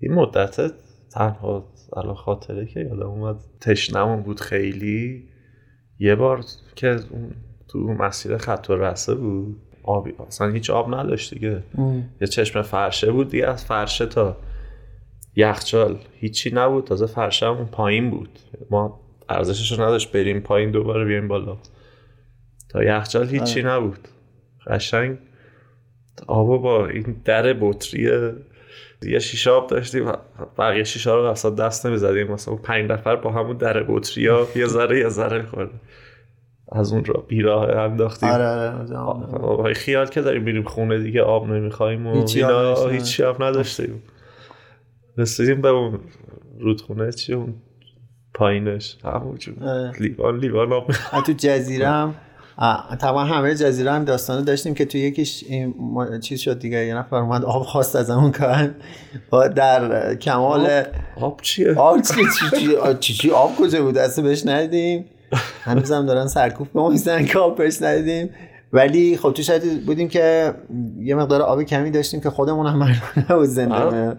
[0.00, 0.72] این مدت
[1.10, 5.28] تنها الان خاطره که یادم اومد تشنمون بود خیلی.
[5.98, 7.30] یه بار که اون
[7.68, 11.62] تو مسیر خط و رسه بود آبی اصلا هیچ آب نداشت دیگه.
[12.20, 14.36] یه چشم فرشه بود دیگه از فرشه تا
[15.36, 15.98] یخچال.
[16.12, 16.84] هیچی نبود.
[16.84, 18.38] تازه فرشه همون پایین بود.
[18.70, 21.56] ما ارزشش رو نداشت بریم پایین دوباره بیایم بالا.
[22.68, 24.08] تا یخچال هیچی نبود.
[24.66, 25.18] قشنگ
[26.26, 28.32] آب با این در بطری
[29.02, 30.12] یه شیشه آب داشتیم.
[30.58, 32.32] بقیه شیشه رو اصلا دست نمی‌زدیم.
[32.32, 35.74] مثلا پنج نفر با همون در بطری ها یه ذره یه ذره خورده
[36.72, 38.28] از اون را بیراه انداختیم.
[38.28, 38.96] آره آره
[39.38, 42.90] آره خیال که داریم میریم خونه دیگه آب نمی‌خوایم و اینا نداشتیم.
[42.90, 44.02] هیچی آب نداشتیم.
[45.18, 46.00] رسیدیم به اون
[46.58, 47.54] رودخونه چی؟ اون
[48.34, 48.96] پایینش.
[49.04, 49.92] همونجور آره.
[50.00, 50.92] لیوان لیوان آب
[51.26, 52.14] تو جزیره هم
[53.00, 56.94] طبعا همه جزیره هم داستانه داشتیم که تو یکیش این ما- چیز شد دیگه یه
[56.94, 58.74] نفر اومد آب خواست از همون کن
[59.30, 60.82] با در کمال
[61.20, 65.04] آب؟ چیه؟ آب چی چی چی, آه، چی, چی آب کجا بود؟ اصلا بهش ندیدیم
[65.62, 68.30] هنوز هم دارن سرکوف به ما که آب بهش ندیدیم
[68.72, 70.54] ولی خب تو شاید بودیم که
[70.98, 73.74] یه مقدار آب کمی داشتیم که خودمون هم معلوم نبود زنده.
[73.74, 74.16] آره.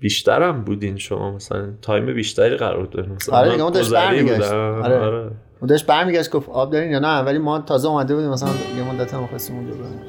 [0.00, 3.92] بیشترم بودین شما مثلا تایم بیشتری قرار داریم مثلا آره دیگه اون داشت.
[3.92, 4.98] آره.
[4.98, 5.30] آره.
[5.60, 8.94] اون داشت برمیگشت گفت آب دارین یا نه؟ ولی ما تازه اومده بودیم مثلا یه
[8.94, 10.00] مدت هم خواستیم اونجا بریم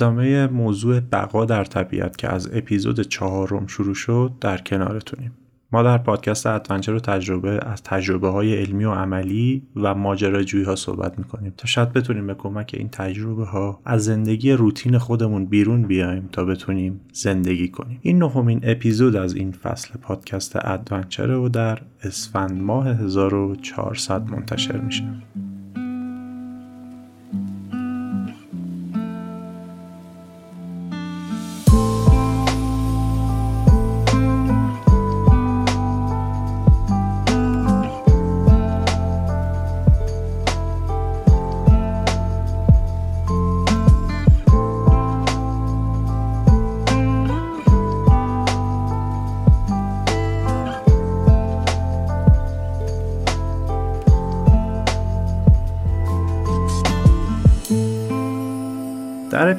[0.00, 5.32] ادامه موضوع بقا در طبیعت که از اپیزود چهارم شروع شد در کنارتونیم.
[5.72, 10.76] ما در پادکست adventure و تجربه از تجربه های علمی و عملی و ماجراجویی ها
[10.76, 11.52] صحبت می‌کنیم.
[11.56, 16.44] تا شاید بتونیم به کمک این تجربه ها از زندگی روتین خودمون بیرون بیایم تا
[16.44, 17.98] بتونیم زندگی کنیم.
[18.02, 25.04] این نهمین اپیزود از این فصل پادکست adventure و در اسفند ماه 1400 منتشر میشه.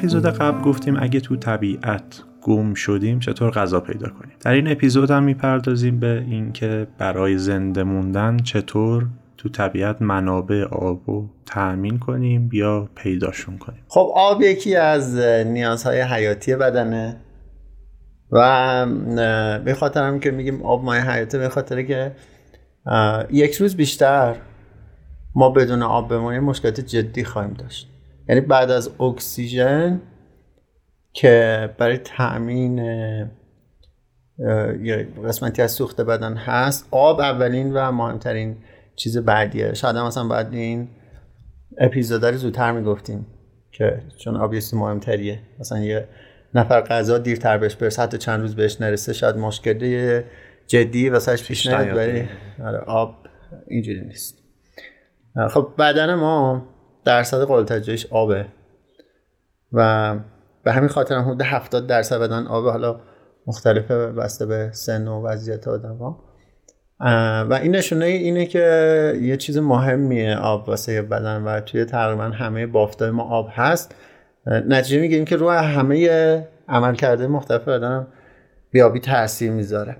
[0.01, 5.11] اپیزود قبل گفتیم اگه تو طبیعت گم شدیم چطور غذا پیدا کنیم؟ در این اپیزود
[5.11, 9.07] هم می‌پردازیم به اینکه برای زنده موندن چطور
[9.37, 13.83] تو طبیعت منابع آب رو تأمین کنیم یا پیداشون کنیم.
[13.87, 17.17] خب آب یکی از نیازهای حیاتی بدنه
[18.31, 18.85] و
[19.65, 22.11] به خاطر هم که میگیم آب مایه حیاته به خاطر که
[23.31, 24.35] یک روز بیشتر
[25.35, 27.90] ما بدون آب بمونیم مشکلات جدی خواهیم داشت.
[28.29, 30.01] یعنی بعد از اکسیژن
[31.13, 32.81] که برای تأمین
[35.25, 38.57] قسمتی از سوخت بدن هست آب اولین و مهمترین
[38.95, 39.73] چیز بعدیه.
[39.73, 40.87] شاید هم مثلا بعد این
[41.77, 43.25] اپیزودا رو زودتر می‌گفتیم
[43.71, 45.39] که چون آب یه مهمتریه.
[45.59, 46.07] مثلا یه
[46.53, 50.21] نفر غذا دیرتر بهش برسه حتی چند روز بهش نرسه شاید مشکلی
[50.67, 51.97] جدی واسهش پیش نیاد.
[51.97, 52.27] ولی
[52.87, 53.15] آب
[53.67, 54.37] اینجوری نیست.
[55.49, 56.67] خب بدن ما
[57.05, 58.45] درصد قابل توجهش آبه.
[59.73, 60.15] و
[60.63, 62.71] به همین خاطر هم حدود 70 درصد بدن آبه.
[62.71, 62.99] حالا
[63.47, 65.97] مختلفه بسته به سن و وضعیت آدم
[67.49, 72.67] و این نشونه اینه که یه چیز مهمیه آب واسه بدن و توی تقریبا همه
[72.67, 73.95] بافتای ما آب هست.
[74.47, 78.07] نتیجه می‌گیریم که روی همه عمل کرده مختلف بدن
[78.71, 79.97] بیابی تاثیر می‌ذاره.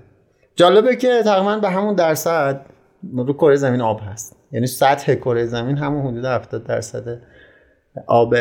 [0.56, 2.66] جالبه که تقریبا به همون درصد
[3.12, 4.36] رو کره زمین آب هست.
[4.52, 7.22] یعنی سطح کره زمین همون حدود 70 درصد
[8.06, 8.34] آب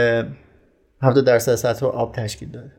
[1.01, 2.71] 70 درصد سطح آب تشکیل داره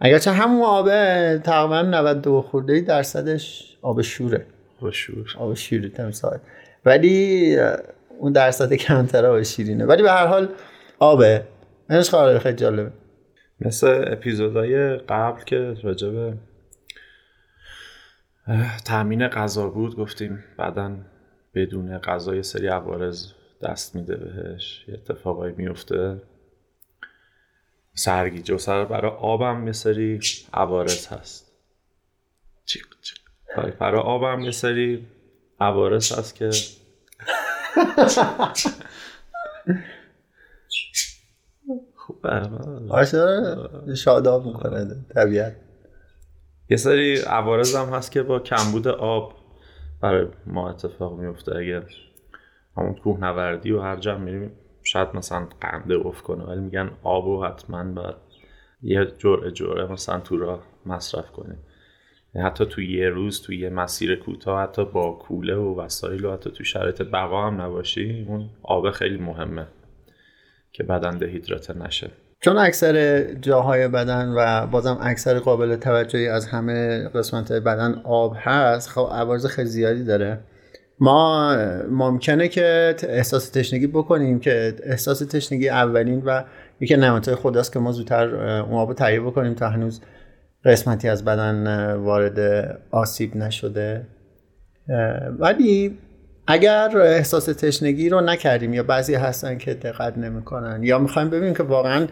[0.00, 4.46] اگرچه همون آبه تقریبا 92 خورده درصدش آب شوره.
[4.80, 5.34] با شور.
[5.38, 6.38] آب شیری تمساح
[6.84, 7.56] ولی
[8.18, 9.84] اون درصد کمتر آب شیرینه.
[9.84, 10.48] ولی به هر حال
[10.98, 11.42] آبه.
[11.90, 12.90] اینش خیلی خیلی جالبه.
[13.60, 16.34] مثل اپیزودهای قبل که راجع به
[18.46, 20.96] اه، تأمین غذا بود گفتیم بعدا
[21.56, 23.32] بدون غذا یه سری عوارض
[23.62, 26.22] دست میده بهش یه اتفاقایی میفته.
[27.94, 30.20] سرگیجه و سر برای آبم یه سری
[30.54, 31.52] عوارض هست.
[32.64, 33.18] چیق چیق.
[33.78, 35.06] برای- آبم یه سری
[35.60, 36.50] عوارض هست که
[41.96, 42.26] خوب
[42.88, 43.56] آشه
[43.96, 45.56] شاداب می‌کنه طبیعت.
[46.70, 49.35] یه سری عوارض هم هست که با کمبود آب
[50.06, 51.82] برای ما اتفاق میفته اگه
[52.76, 57.44] همون کوهنوردی و هر جا میریم شاید مثلا قنده افت کنه ولی میگن آب و
[57.44, 58.14] حتما باید
[58.82, 61.58] یه جرعه جرعه مثلا تو راه مصرف کنیم.
[62.34, 66.50] حتی تو یه روز تو یه مسیر کوتاه حتی با کوله و وسایل و حتی
[66.50, 69.66] تو شرایط بقا هم نباشی اون آب خیلی مهمه
[70.72, 72.10] که بدن دهیدراته نشه.
[72.46, 78.88] چون اکثر جاهای بدن و بازم اکثر قابل توجهی از همه قسمت بدن آب هست
[78.88, 80.38] خب عوارض خیلی زیادی داره.
[81.00, 81.56] ما
[81.90, 86.44] ممکنه که احساس تشنگی بکنیم که احساس تشنگی اولین و
[86.80, 90.00] یکی نعمتهای خداست که ما زودتر اون آب تهیه بکنیم تا هنوز
[90.64, 92.38] قسمتی از بدن وارد
[92.90, 94.06] آسیب نشده.
[95.38, 95.98] ولی
[96.46, 101.62] اگر احساس تشنگی رو نکردیم یا بعضی هستن که دقت نمی‌کنن یا می‌خوایم ببینیم که
[101.62, 102.06] واقعا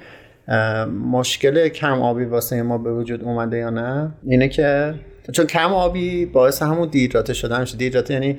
[1.10, 4.94] مشکل کم آبی واسه ما به وجود اومده یا نه؟ اینه که
[5.32, 7.76] چون کم آبی باعث همون دیدراته شدن میشه.
[7.76, 8.38] دیدراته یعنی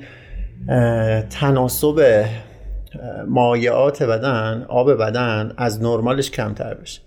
[1.30, 2.24] تناسب
[3.28, 7.00] مایعات بدن آب بدن از نرمالش کمتر بشه.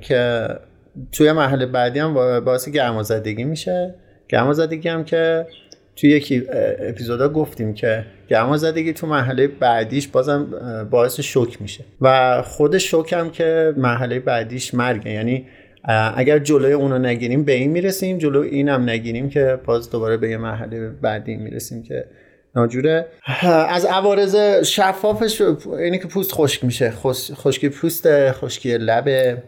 [0.00, 0.48] که
[1.12, 3.94] توی مرحله بعدی هم با- باعث گرمازدگی میشه.
[4.28, 5.46] گرمازدگی هم که
[5.96, 6.42] توی یکی
[6.88, 10.46] اپیزودا گفتیم که گرمازدگی تو مرحله بعدیش بازم
[10.90, 11.84] باعث شوک میشه.
[12.00, 15.10] و خود شوک هم که مرحله بعدیش مرگه.
[15.10, 15.46] یعنی
[16.16, 18.18] اگر جلوی اون رو نگیریم به این می‌رسیم.
[18.18, 22.04] جلو این هم نگیریم که باز دوباره به یه مرحله بعدی می‌رسیم که
[22.56, 23.06] ناجوره.
[23.68, 25.40] از عوارض شفافش
[25.78, 26.90] اینه که پوست خشک میشه.
[26.90, 29.42] خش- خشکی پوست خشکی لبه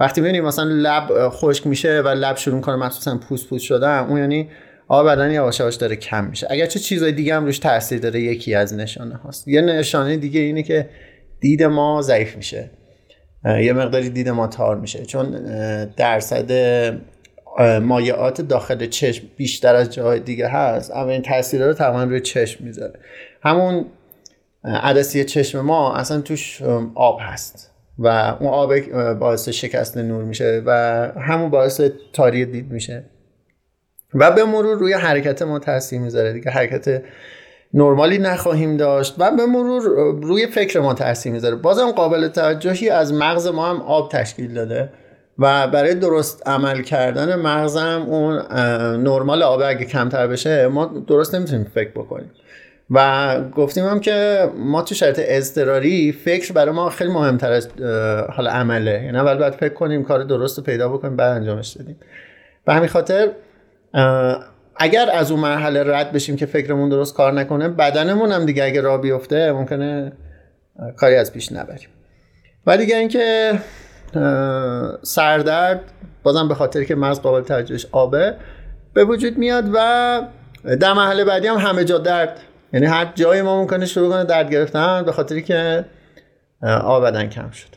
[0.00, 4.18] وقتی ببینیم مثلا لب خشک میشه و لب شروع کنه مخصوصا پوست پوست شدن اون
[4.18, 4.48] یعنی
[4.90, 6.46] آب بدن یواش یواش داره کم میشه.
[6.50, 9.48] اگرچه چیزای دیگه هم روش تاثیر داره یکی از نشانه هاست.
[9.48, 10.88] یه نشانه دیگه اینه که
[11.40, 12.70] دید ما ضعیف میشه.
[13.44, 15.04] یه مقداری دید ما تار میشه.
[15.04, 15.30] چون
[15.96, 16.52] درصد
[17.82, 22.92] مایعات داخل چشم بیشتر از جاهای دیگه هست اولین تاثیر رو تقریبا روی چشم می‌ذاره.
[23.42, 23.86] همون
[24.64, 26.62] عدسی چشم ما اصلا توش
[26.94, 28.80] آب هست و اون آب
[29.14, 30.72] باعث شکست نور میشه و
[31.16, 31.80] همون باعث
[32.12, 33.04] تاری دید میشه.
[34.14, 37.02] و به مرور روی حرکت ما تاثیر می‌ذاره دیگه حرکت
[37.74, 39.82] نرمالی نخواهیم داشت و به مرور
[40.22, 41.56] روی فکر ما تاثیر می‌ذاره.
[41.56, 44.88] بازم قابل توجهی از مغز ما هم آب تشکیل داده
[45.38, 48.34] و برای درست عمل کردن مغزم اون
[49.02, 52.30] نرمال آب اگه کمتر بشه ما درست نمی‌تونیم فکر بکنیم.
[52.90, 57.68] و گفتیم هم که ما تو شرایط اضطراری فکر برای ما خیلی مهمتر از
[58.32, 59.02] حال عمله.
[59.04, 61.96] یعنی اول باید فکر کنیم کار درست رو پیدا بکنیم بعد انجامش بدیم.
[62.64, 63.28] به همین خاطر
[64.76, 68.80] اگر از اون مرحله رد بشیم که فکرمون درست کار نکنه بدنمون هم دیگه اگه
[68.80, 70.12] راه بیفته ممکنه
[70.96, 71.88] کاری از پیش نبریم.
[72.66, 73.58] و دیگه اینکه
[75.02, 75.80] سردرد
[76.22, 78.36] بازم به خاطر که مغز قابل توجهش آبه
[78.94, 80.22] به وجود میاد و
[80.80, 82.40] در مرحله بعدی هم همه جا درد.
[82.72, 85.84] یعنی هر جای ما ممکنه شروع کنه درد گرفتن به خاطر که
[86.62, 87.68] آب بدن کم شد.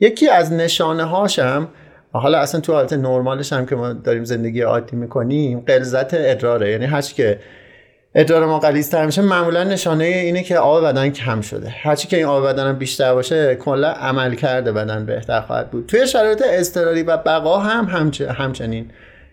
[0.00, 1.68] یکی از نشانه هاشم
[2.12, 6.70] حالا اصلا تو حالت نرمالش هم که ما داریم زندگی عادی می‌کنیم غلظت ادراره.
[6.70, 7.38] یعنی هرچی که
[8.14, 11.68] ادرار ما غلیظتر میشه معمولا نشانه اینه که آب بدن کم شده.
[11.68, 15.86] هرچی که این آب بدن بیشتر باشه کلا عمل کرده بدن بهتر خواهد بود.
[15.86, 18.90] توی شرایط اضطراری و بقا هم همچ- همچنین.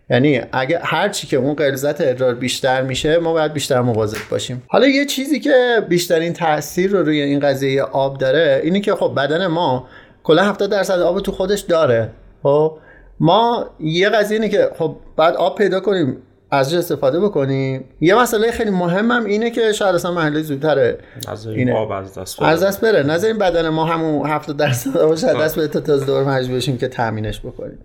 [0.10, 4.64] یعنی اگه هر چی که اون غلظت ادرار بیشتر میشه ما باید بیشتر مواظب باشیم.
[4.68, 9.14] حالا یه چیزی که بیشترین تاثیر رو روی این قضیه آب داره اینه که خب
[9.18, 9.88] بدن ما
[10.24, 12.10] کلا 70 درصد آب تو خودش داره.
[12.46, 12.78] خب
[13.20, 16.18] ما یه قضیه اینه که خب بعد آب پیدا کنیم
[16.52, 17.84] ازش استفاده بکنیم.
[18.02, 20.98] یه مسئله خیلی مهمم اینه که شاید اصلا محله زودتره.
[21.28, 21.74] از اینه.
[21.74, 22.68] آب از دست از بره.
[22.70, 23.04] دست بره.
[23.04, 26.78] نذاریم بدن ما همون 70 درصد باشه از دست بره تا تازه دور مجبور بشیم
[26.78, 27.78] که تامینش بکنیم.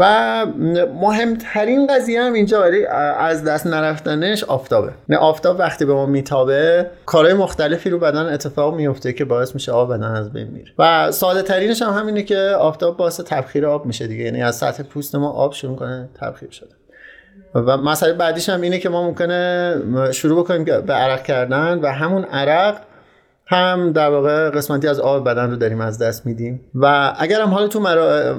[0.00, 0.46] و
[1.00, 2.86] مهمترین قضیه هم اینجا ولی
[3.18, 4.92] از دست نرفتنش آفتابه.
[5.08, 9.72] نه آفتاب وقتی به ما میتابه کارهای مختلفی رو بدن اتفاق میفته که باعث میشه
[9.72, 10.72] آب بدن از بین میره.
[10.78, 14.24] و ساده ترینش هم همینه که آفتاب باعث تبخیر آب میشه دیگه.
[14.24, 16.70] یعنی از سطح پوست ما آب شروع کنه تبخیر شده.
[17.54, 19.74] و مسئله بعدیش هم اینه که ما ممکنه
[20.12, 22.76] شروع بکنیم به عرق کردن و همون عرق
[23.50, 27.48] هم در واقع قسمتی از آب بدن رو داریم از دست میدیم و اگر هم
[27.48, 28.36] حالا تو مرا...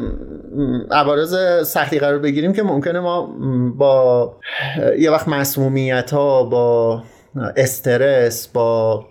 [0.92, 1.36] عوارض
[1.68, 3.36] سختی قرار بگیریم که ممکنه ما
[3.78, 4.36] با
[5.00, 7.04] یه وقت مسمومیت ها با
[7.58, 9.06] استرس با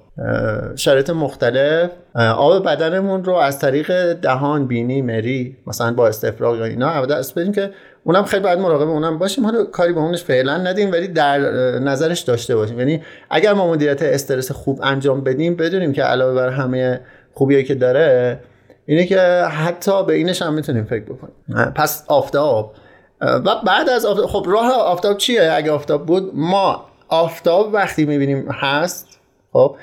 [0.76, 7.06] شرایط مختلف آب بدنمون رو از طریق دهان بینی مری مثلا با استفراغ یا اینا
[7.06, 7.70] دست بدیم که
[8.04, 9.44] اونم خیلی باید مراقب اونم باشیم.
[9.44, 11.38] حالا کاری به اونش فعلا ندیم ولی در
[11.78, 12.78] نظرش داشته باشیم.
[12.78, 17.00] یعنی اگر ما مدیریت استرس خوب انجام بدیم بدونیم که علاوه بر همه
[17.32, 18.40] خوبیایی که داره
[18.86, 21.72] اینه که حتی به اینش هم می‌تونیم فکر بکنیم.
[21.74, 22.74] پس آفتاب.
[23.20, 28.48] و بعد از آفتاب خب راه آفتاب چیه؟ اگه آفتاب بود ما آفتاب وقتی می‌بینیم
[28.50, 29.06] هست
[29.52, 29.76] خب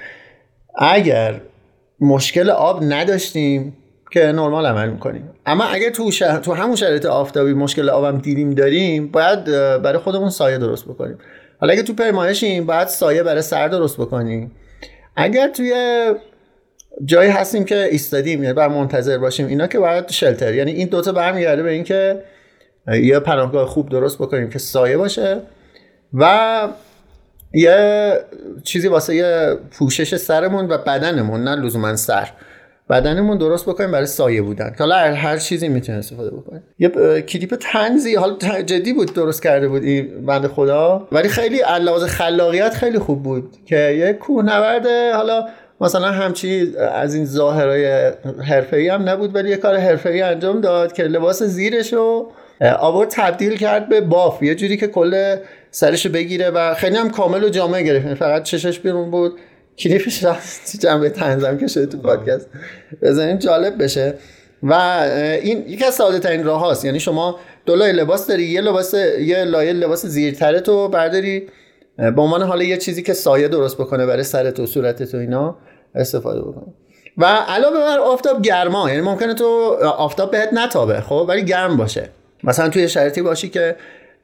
[0.75, 1.41] اگر
[1.99, 3.77] مشکل آب نداشتیم
[4.11, 5.29] که نرمال عمل می‌کنیم.
[5.45, 6.11] اما اگر تو,
[6.43, 9.43] تو همون شرایط آفتابی مشکل آبم دیدیم داریم باید
[9.81, 11.17] برای خودمون سایه درست بکنیم.
[11.59, 14.51] حالا اگه تو پیمایشیم باید سایه برای سر درست بکنیم.
[15.15, 15.73] اگر توی
[17.05, 21.11] جایی هستیم که ایستادیم یعنی باید منتظر باشیم اینا که باید شلتر یعنی این دوتا
[21.11, 22.23] برمیگرده به اینکه
[22.87, 25.41] یه پناهگاه خوب درست بکنیم که سایه باشه
[26.13, 26.67] و
[27.53, 28.11] یه
[28.63, 32.29] چیزی واسه یه پوشش سرمون و بدنمون نه لزوما سر.
[32.89, 34.75] بدنمون درست بکنیم برای سایه بودن.
[34.79, 36.89] حالا هر چیزی می‌تونه استفاده بکنیم یه
[37.21, 42.73] کلیپ تنزی حالا جدی بود درست کرده بود این بند خدا؟ ولی خیلی علاوه خلاقیت
[42.73, 45.45] خیلی خوب بود که یه کوهنورد حالا
[45.81, 48.11] مثلا همچی از این ظاهرای
[48.43, 52.31] حرفه‌ای هم نبود ولی یه کار حرفه‌ای انجام داد که لباس زیرش رو
[52.79, 54.43] آورد تبدیل کرد به باف.
[54.43, 55.35] یه جوری که کل
[55.71, 58.05] سرش بگیره و خیلی هم کامل و جامعه گرفت.
[58.05, 59.39] یعنی فقط چشش بیرون بود.
[59.79, 60.25] کلیپش
[60.79, 62.49] جنبه تنظم که شده تو پادکست
[63.01, 64.13] بزنیم جالب بشه.
[64.63, 64.73] و
[65.41, 66.85] این یکی از ساده ترین راه هاست.
[66.85, 71.47] یعنی شما دو لایه لباس داری یه لباس یه لایه لباس زیرتره تو برداری.
[71.97, 75.57] به عنوان حالا یه چیزی که سایه درست بکنه برای سرت و صورتت و اینا
[75.95, 76.73] استفاده بکنه
[77.17, 78.89] و علاوه بر آفتاب گرما.
[78.89, 79.45] یعنی ممکنه تو
[79.97, 82.09] آفتاب بهت نتابه خب؟ ولی گرم باشه.
[82.43, 83.75] مثلا توی شرایطی باشی که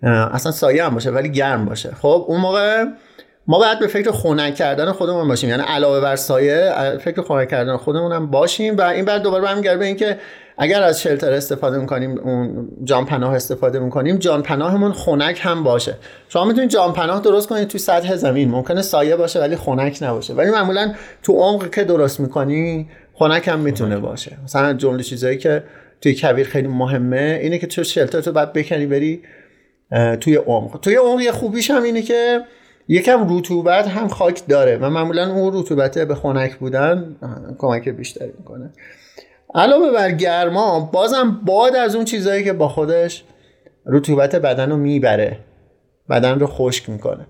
[0.03, 1.91] اصلا سایه هم باشه ولی گرم باشه.
[2.01, 2.85] خب اون موقع
[3.47, 5.49] ما باید به فکر خنک کردن خودمون باشیم.
[5.49, 9.77] یعنی علاوه بر سایه فکر خنک کردن خودمون هم باشیم و این بعد دوباره برمیگرده
[9.77, 10.17] به اینکه
[10.57, 15.95] اگر از شلتر استفاده می‌کنیم اون جان پناه استفاده می‌کنیم جان پناهمون خنک هم باشه.
[16.29, 18.49] شما می‌تونید جان پناه درست کنید توی سطح زمین.
[18.49, 20.33] ممکنه سایه باشه ولی خنک نباشه.
[20.33, 24.37] ولی معمولا تو عمق که درست می‌کنی خنک هم می‌تونه باشه.
[24.43, 25.63] مثلا جمله چیزایی که
[26.01, 29.23] توی کویر خیلی مهمه اینه که تو شلتر تو بعد بکنی بری
[30.21, 30.79] توی عمق.
[30.79, 32.41] توی عمق یه خوبیش هم اینه که
[32.87, 37.15] یکم رطوبت هم خاک داره و معمولا اون رطوبت به خنک بودن
[37.57, 38.73] کمک بیشتری می‌کنه.
[39.55, 43.23] علاوه بر گرما بازم باد از اون چیزهایی که با خودش
[43.85, 45.37] رطوبت بدن رو می‌بره
[46.09, 47.27] بدن رو خشک می‌کنه.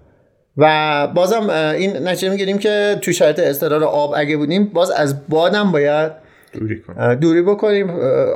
[0.57, 5.71] و بازم این نتیجه می‌گیریم که تو شرایط استقرار آب اگه بودیم باز از بادم
[5.71, 6.11] باید
[6.53, 6.83] دوری,
[7.21, 7.89] دوری بکنیم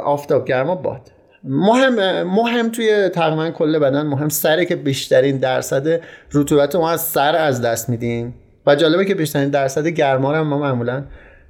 [0.03, 1.12] آفتاب گرما باد.
[1.48, 6.00] مهم مهم توی تقریبا کل بدن مهم سره که بیشترین درصد
[6.34, 8.34] رطوبت ما از سر از دست میدیم.
[8.66, 11.04] و جالبه که بیشترین درصد گرما رو ما معمولا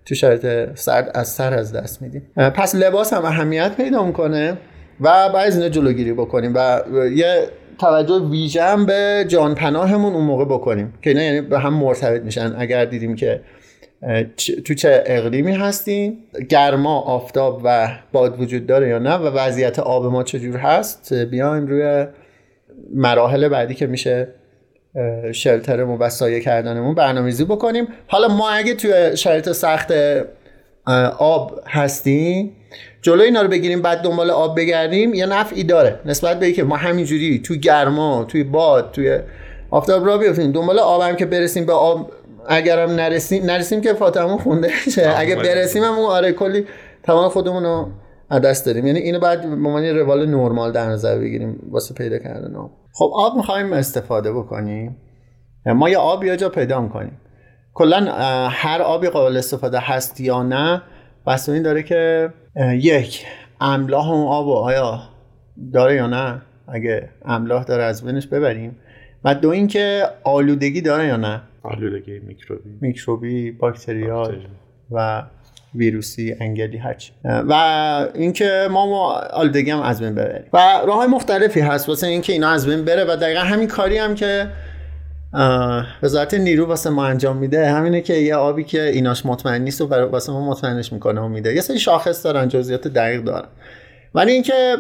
[0.06, 2.22] تو شرایط سرد از سر از دست میدیم.
[2.36, 4.58] پس لباس هم اهمیت پیدا می‌کنه
[5.01, 6.82] و باید اینو جلوگیری بکنیم و
[7.16, 7.48] یه
[7.80, 12.56] توجه ویژه به جان پناهمون اون موقع بکنیم که اینا یعنی به هم مرتبط میشن.
[12.58, 13.42] اگر دیدیم که
[14.66, 16.18] تو چه اقلیمی هستیم
[16.50, 21.68] گرما آفتاب و باد وجود داره یا نه؟ و وضعیت آب ما چجور هست؟ بیایم
[21.68, 22.06] روی
[22.94, 24.27] مراحل بعدی که میشه
[25.32, 27.88] شلترمون و سایه کردنمون برنامه‌ریزی بکنیم.
[28.08, 29.94] حالا ما اگه توی شرایط سخت
[31.18, 32.51] آب هستیم
[33.01, 36.00] جلو اینا رو بگیریم بعد دنبال آب بگردیم یه نفعی داره.
[36.06, 39.20] نسبت به که ما همینجوری توی گرما توی باد توی
[39.70, 42.12] آفتاب را بیافتیم دنبال آبم که برسیم به آب
[42.48, 45.13] اگرم نرسیم نرسیم که فاطمه خونده شه.
[45.18, 46.66] اگه برسیم هم آره کلی
[47.04, 47.89] توان خودمون رو
[48.30, 52.18] از دست داریم یعنی اینو بعد به عنوان روال نرمال در نظر بگیریم واسه پیدا
[52.18, 52.72] کردن آب.
[52.94, 54.98] خب آب می‌خوایم استفاده بکنیم.
[55.66, 57.22] ما یه آب یا جا پیدا می‌کنیم.
[57.74, 58.13] کلا
[58.50, 60.82] هر آبی قابل استفاده هست یا نه
[61.27, 62.34] بس این داره که
[62.74, 63.25] یک
[63.62, 65.00] املاح اون آب آیا
[65.74, 68.80] داره یا نه؟ اگه املاح داره از بینش ببریم.
[69.24, 71.42] و دو اینکه آلودگی داره یا نه.
[71.67, 72.69] آلودگی میکروبی.
[72.81, 74.47] میکروبی باکتریال
[74.91, 75.24] و
[75.75, 77.53] ویروسی انگلی هرچی و
[78.15, 80.45] اینکه ما آلودگی هم از بین ببریم.
[80.53, 80.57] و
[80.88, 81.89] راه های مختلفی هست.
[81.89, 84.47] واسه اینکه اینا از بین بره و دقیقا همین کاری هم که
[86.03, 89.86] وزارت نیرو واسه ما انجام میده همینه که یه آبی که ایناش مطمئن نیست و
[89.86, 91.53] واسه ما مطمئنش می‌کنه و میده.
[91.53, 93.47] یه سری شاخص دارن جزئیات دقیق دارن.
[94.15, 94.77] ولی اینکه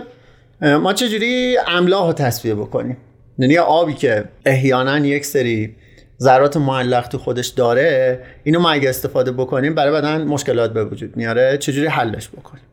[0.61, 2.97] ما چجوری املاح رو تصفیه بکنیم؟
[3.37, 5.75] یعنی آبی که احیانا یک سری
[6.21, 11.17] ذرات معلق تو خودش داره اینو ما اگه استفاده بکنیم برای بدن مشکلات به وجود
[11.17, 11.57] میاره.
[11.57, 12.63] چجوری حلش بکنیم؟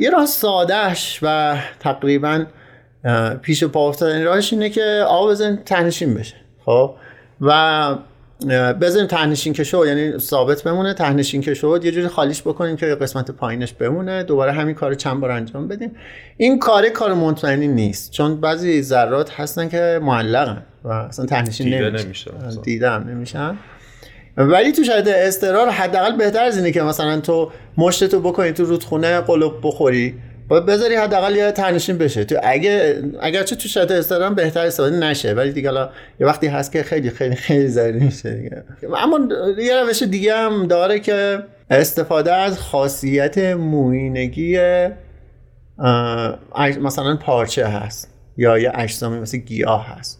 [0.00, 2.44] یه راه سادهش و تقریبا
[3.42, 6.36] پیش پا افتادن راهش اینه که آب بزنیم تهنشین بشه.
[6.64, 6.94] خب؟
[7.40, 7.94] و
[8.80, 13.30] بزنیم تهنشین که یعنی ثابت بمونه تهنشین که شد یه جوری خالیش بکنیم که قسمت
[13.30, 14.22] پایینش بمونه.
[14.22, 15.96] دوباره همین کار چند بار انجام بدیم.
[16.36, 20.62] این کار کار مطمئنی نیست چون بعضی ذرات هستن که معلقن.
[20.84, 22.30] و اصلا تهنشین نمیشن
[22.62, 23.56] دیده هم نمیشن.
[24.36, 29.20] ولی تو شرایط استرار حداقل بهتر از اینه که مثلا تو مشتتو بکنی تو رودخونه
[29.20, 30.14] قلوب بخوری
[30.48, 32.24] باید بذاری حداقل یه تنشین بشه.
[32.24, 36.72] تو اگه اگرچه تو شرایط استرام بهتر استفاده نشه ولی دیگه حالا یه وقتی هست
[36.72, 38.64] که خیلی خیلی خیلی ضروری میشه دیگه.
[38.96, 39.18] اما
[39.58, 41.38] یه روش دیگه هم داره که
[41.70, 44.58] استفاده از خاصیت موینگی
[46.80, 50.19] مثلا پارچه هست یا یه اجسامی مثل گیاه هست.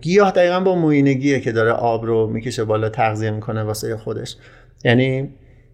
[0.00, 4.36] گیاه دقیقا با موینگیه که داره آب رو می‌کشه بالا تغذیه می‌کنه واسه خودش.
[4.84, 5.28] یعنی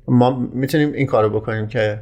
[0.09, 1.99] ما می‌تونیم این کارو بکنیم که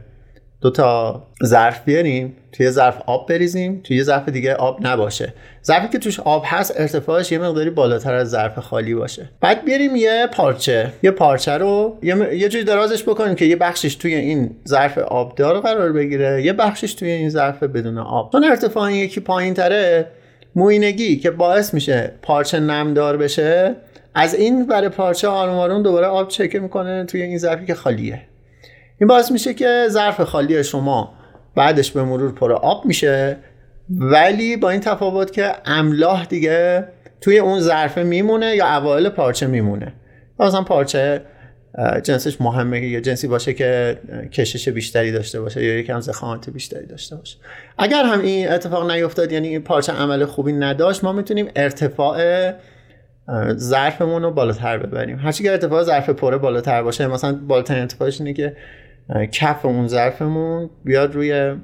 [0.61, 5.35] دو تا ظرف بیاریم توی ظرف آب بریزیم توی ظرف دیگه آب نباشه.
[5.65, 9.31] ظرفی که توش آب هست ارتفاعش یه مقداری بالاتر از ظرف خالی باشه.
[9.41, 10.93] بعد بیاریم یه پارچه.
[11.03, 15.61] یه پارچه رو یه, یه جوری درازش بکنیم که یه بخشش توی این ظرف آبدار
[15.61, 18.33] قرار بگیره یه بخشش توی این ظرف بدون آب.
[18.33, 20.07] چون ارتفاع یکی پایین تره
[20.57, 23.77] موینگی که باعث میشه پارچه نمدار بشه
[24.15, 28.23] از این برای پارچه آروم دوباره آب چکه می‌کنه توی این ظرفی که خالیه.
[29.01, 31.13] این باعث میشه که ظرف خالی شما
[31.55, 33.37] بعدش به مرور پر آب میشه
[33.91, 36.89] ولی با این تفاوت که املاح دیگه
[37.21, 39.93] توی اون ظرف میمونه یا اوایل پارچه میمونه.
[40.41, 41.23] مثلا پارچه
[42.03, 43.99] جنسش مهمه یا جنسی باشه که
[44.33, 47.39] کشش بیشتری داشته باشه یا یکم زخامت بیشتری داشته باشه.
[47.79, 52.53] اگر هم این اتفاق نیفتاد یعنی این پارچه عمل خوبی نداشت ما می‌تونیم ارتفاع
[53.57, 55.19] ظرفمون رو بالاتر ببریم.
[55.19, 58.57] هرچی که ارتفاع ظرف پره بالاتر باشه مثلا بالاترین ارتفاعش اینه که
[59.33, 61.55] کف اون ظرفمون بیاد روی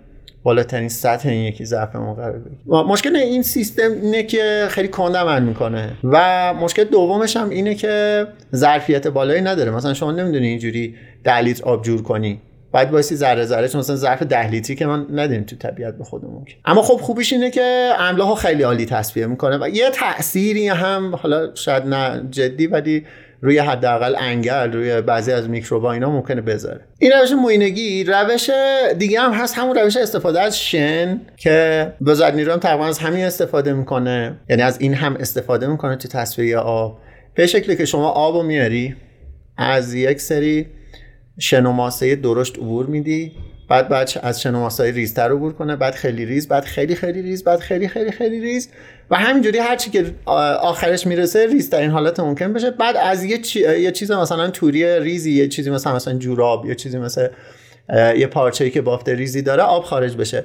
[0.46, 2.82] بالاترین سطح این یکی ظرفمون قرار بگیره.
[2.82, 5.92] مشکل این سیستم اینه که خیلی کنده عمل می‌کنه.
[6.04, 9.70] و مشکل دومش هم اینه که ظرفیت بالایی نداره.
[9.70, 12.40] مثلا شما نمی‌دونی اینجوری ده لیتر آب جور کنی.
[12.72, 16.44] باید بایستی ذره ذره مثلا ظرف ده لیتری که من نداریم تو طبیعت به خودمون
[16.64, 19.58] اما خب خوبیش اینه که املاح خیلی عالی تصفیه می‌کنه.
[19.60, 23.04] و یه تأثیری هم حالا شاید نه جدی ولی
[23.40, 26.80] روی حداقل انگل روی بعضی از میکروبا اینا ممکنه بذاره.
[26.98, 28.50] این روش مویینگی روش
[28.98, 33.24] دیگه هم هست همون روش استفاده از شن که وزارت نیرو هم تقریبا از همین
[33.24, 34.36] استفاده می‌کنه.
[34.50, 36.98] یعنی از این هم استفاده می‌کنه تو تصفیه آب.
[37.34, 38.96] به شکلی که شما آب رو میاری
[39.56, 40.66] از یک سری
[41.38, 43.32] شن و ماسه درشت عبور میدی.
[43.68, 47.58] بعد بعد از شن ریزتر عبور کنه بعد خیلی ریز بعد خیلی خیلی ریز بعد
[47.58, 48.68] خیلی خیلی خیلی ریز
[49.10, 50.14] و همینجوری هر چی که
[50.60, 52.70] آخرش می‌رسه ریزترین حالت ممکن بشه.
[52.70, 53.60] بعد از یه, چی...
[53.60, 57.28] یه چیز مثلا توری ریزی یه چیزی مثلا مثلا جوراب یه چیزی مثلا
[58.16, 60.44] یه پارچه‌ای که بافت ریزی داره آب خارج بشه.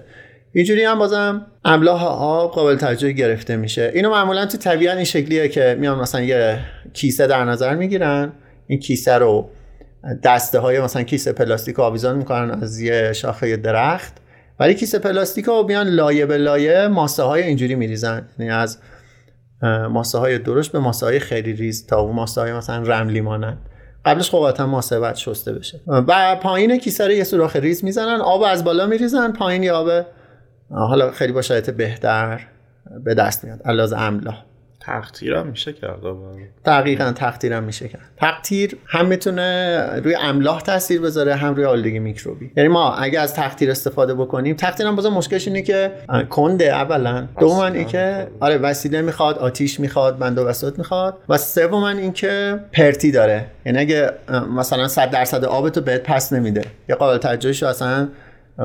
[0.54, 3.92] اینجوری هم بازم املاح آب قابل توجه گرفته میشه.
[3.96, 6.60] اینو معمولا تو طبیعت این شکلیه که میان مثلا یه
[6.94, 8.34] کیسه در نظر می‌گیرن.
[8.68, 9.50] این کیسه رو
[10.24, 14.14] دسته های مثلا کیسه پلاستیک آویزان می‌کنن از یه شاخه درخت.
[14.60, 18.26] ولی کیسه پلاستیک رو بیان لایه به لایه ماسه های اینجوری میریزن.
[18.40, 18.78] یعنی از
[19.90, 23.58] ماسه های درشت به ماسه های خیلی ریز تا اون ماسه های مثلا رملی مانند
[24.06, 25.82] قبلش خب ماسه بعد شسته بشه.
[25.88, 30.06] و پایین کیسه رو یه سوراخ ریز می‌زنن آب از بالا میریزن پایین آب
[30.70, 32.48] حالا خیلی با شرایط بهتر
[33.04, 33.62] به دست میاد.
[33.66, 34.44] علاوه املاح.
[34.86, 36.00] تقطیر میشه کرد
[36.66, 38.02] دقیقا تقطیر هم میشه کرد.
[38.18, 42.52] تقطیر هم می‌تونه روی املاح تاثیر بذاره هم روی آلودگی میکروبی.
[42.58, 45.92] یعنی ما اگه از تقطیر استفاده بکنیم تقطیر هم بازم مشکلش اینه که
[46.30, 47.28] کنده اولا.
[47.40, 51.18] دوما اینکه آره وسیله می‌خواد آتیش می‌خواد بند و می‌خواد.
[51.30, 53.46] و سوما اینکه پرتی داره.
[53.66, 54.12] یعنی اگه
[54.58, 56.62] مثلا 100 درصد آبتو بهت پس نمیده.
[56.90, 58.08] یا قابل توجهش اصلا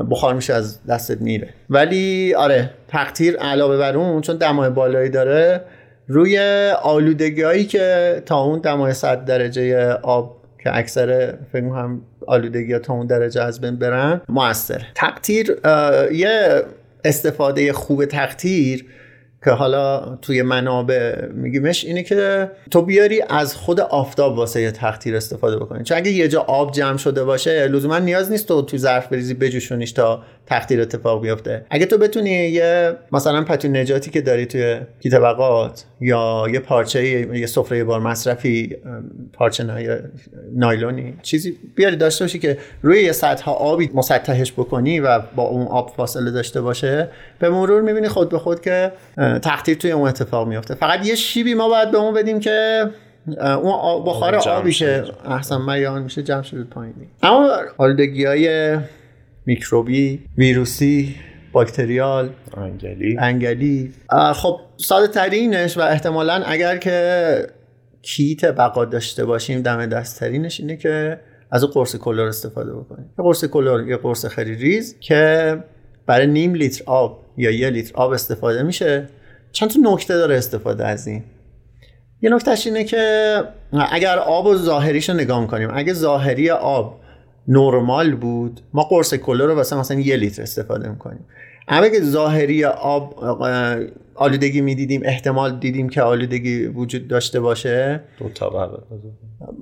[0.09, 1.49] بخار میشه از دستت میره.
[1.69, 5.61] ولی آره تقطیر علاوه بر اون چون دمای بالایی داره
[6.07, 6.39] روی
[6.81, 12.79] آلودگی هایی که تا اون دمای 100 درجه آب که اکثر فکر هم آلودگی ها
[12.79, 15.55] تا اون درجه از بین برن موثر تقطیر
[16.11, 16.63] یه
[17.05, 18.85] استفاده خوب تقطیر
[19.43, 25.15] که حالا توی منابع میگیمش اینه که تو بیاری از خود آفتاب واسه یه تختیر
[25.15, 25.83] استفاده بکنی.
[25.83, 29.33] چون اگه یه جا آب جمع شده باشه لزوما نیاز نیست تو تو ظرف بریزی
[29.33, 31.65] بجوشونیش تا تختیر اتفاق بیفته.
[31.69, 37.05] اگه تو بتونی یه مثلا پتو نجاتی که داری توی کی طبقات یا یه پارچه
[37.39, 38.77] یه سفره بار مصرفی
[39.33, 39.63] پارچه
[40.55, 45.67] نایلونی چیزی بیاری داشته باشی که روی یه سطح آبی مسطحش بکنی و با اون
[45.67, 48.91] آب فاصله داشته باشه به مرور می‌بینی خود به خود که
[49.41, 52.89] تقطیر توی اون اتفاق میفته فقط یه شیبی ما باید به اون بدیم که
[53.37, 57.07] اون بخار آبیشه احسن میان میشه جمع شده پایینی.
[57.23, 58.77] اما آلودگی های
[59.47, 61.15] میکروبی ویروسی
[61.51, 63.17] bacterial انگلی.
[63.19, 63.93] انگلی.
[64.35, 67.47] خب ساده ترینش و احتمالا اگر که
[68.01, 71.19] کیت بقا داشته باشیم دم دستترینش اینه که
[71.51, 73.05] از قرص کلور استفاده بکنیم.
[73.19, 75.63] یه قرص کلور یه قرص خیلی ریز که
[76.05, 79.07] برای نیم لیتر آب یا یه لیتر آب استفاده میشه.
[79.51, 81.23] چند تا نکته داره استفاده از این.
[82.21, 83.43] یه نکتهش اینه که
[83.91, 86.99] اگر آب و ظاهریش رو نگاه کنیم اگه ظاهری آب
[87.47, 88.61] نرمال بود.
[88.73, 91.25] ما قرص کلور رو واسه مثلا یه لیتر استفاده می‌کنیم.
[91.67, 93.15] اما اگه ظاهری آب
[94.15, 98.01] آلودگی می‌دیدیم احتمال دیدیم که آلودگی وجود داشته باشه.
[98.19, 98.83] دو تا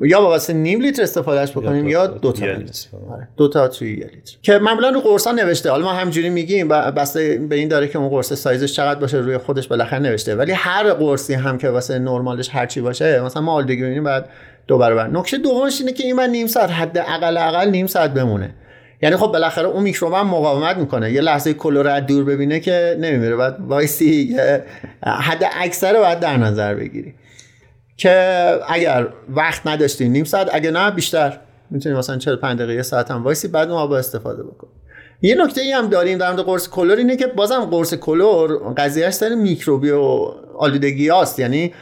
[0.01, 4.05] یا با واسه نیم لیتر استفادهش بکنیم یا دو تا آره، دو تا توی یه
[4.05, 4.37] لیتر.
[4.41, 5.71] که معمولا رو قرصا نوشته.
[5.71, 9.37] حالا ما همجوری میگیم بسته به این داره که اون قرص سایزش چقدر باشه روی
[9.37, 10.35] خودش بالاخره نوشته.
[10.35, 14.29] ولی هر قرصی هم که واسه نرمالش هرچی باشه مثلا ما آلودگی می‌بینیم بعد
[14.67, 15.07] دو برابر.
[15.07, 18.55] نکته دومش اینه که این من نیم ساعت حد اقل اقل نیم ساعت بمونه.
[19.01, 21.11] یعنی خب بالاخره اون میکروب هم مقاومت می‌کنه.
[21.11, 23.35] یه لحظه کلور از دور ببینه که نمیمیره.
[23.35, 24.37] بعد وایسی
[25.03, 27.13] حد اکثر باید در نظر بگیری.
[27.97, 31.39] که اگر وقت نداشتی نیم ساعت اگه نه بیشتر.
[31.71, 34.67] می‌تونی مثلا 45 دقیقه ساعت هم وایسی بعد اون آب استفاده بکن.
[35.21, 39.13] یه نکته ای هم داریم در مورد قرص کلور اینه که بازم قرص کلور قضیهش
[39.13, 40.01] سر میکروبی و
[40.57, 41.39] آلودگی هاست.
[41.39, 41.73] یعنی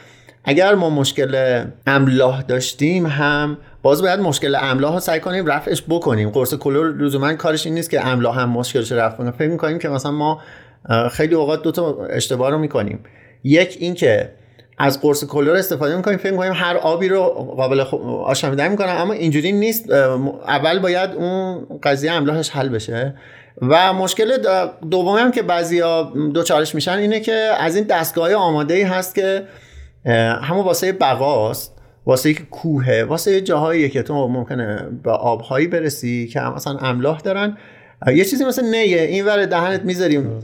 [0.46, 6.30] اگر ما مشکل املاح داشتیم هم باز باید مشکل املاح رو سعی کنیم رفعش بکنیم.
[6.30, 9.32] قرص کلور لزوما کارش این نیست که املاح هم مشکلش رفع کنه.
[9.32, 10.42] فکر می‌کنیم که مثلا ما
[11.12, 13.00] خیلی اوقات دو تا اشتباه رو می‌کنیم.
[13.44, 14.30] یک اینکه
[14.78, 17.24] از قرص کلور استفاده می‌کنیم فکر می‌کنیم هر آبی رو
[17.58, 17.80] قابل
[18.24, 19.92] آشامیدن می‌کنه اما اینجوری نیست.
[20.48, 23.16] اول باید اون قضیه املاحش حل بشه.
[23.62, 24.38] و مشکل
[24.92, 29.44] دومی هم که بعضیا دوچارش میشن اینه که از این دستگاه آماده ای هست که
[30.42, 31.74] همون واسه بقاست
[32.06, 37.58] واسه که کوهه واسه جاهایی که تو ممکنه به آبهایی برسی که مثلا املاح دارن.
[38.08, 40.40] یه چیزی مثل نیه این ور دهنت می‌ذاریم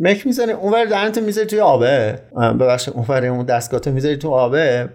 [0.00, 4.30] مک می‌زنه اون ور دهنت می‌ذاری توی آبه ببخش اون ور اون دستگاه می‌ذاری تو
[4.30, 4.88] آبه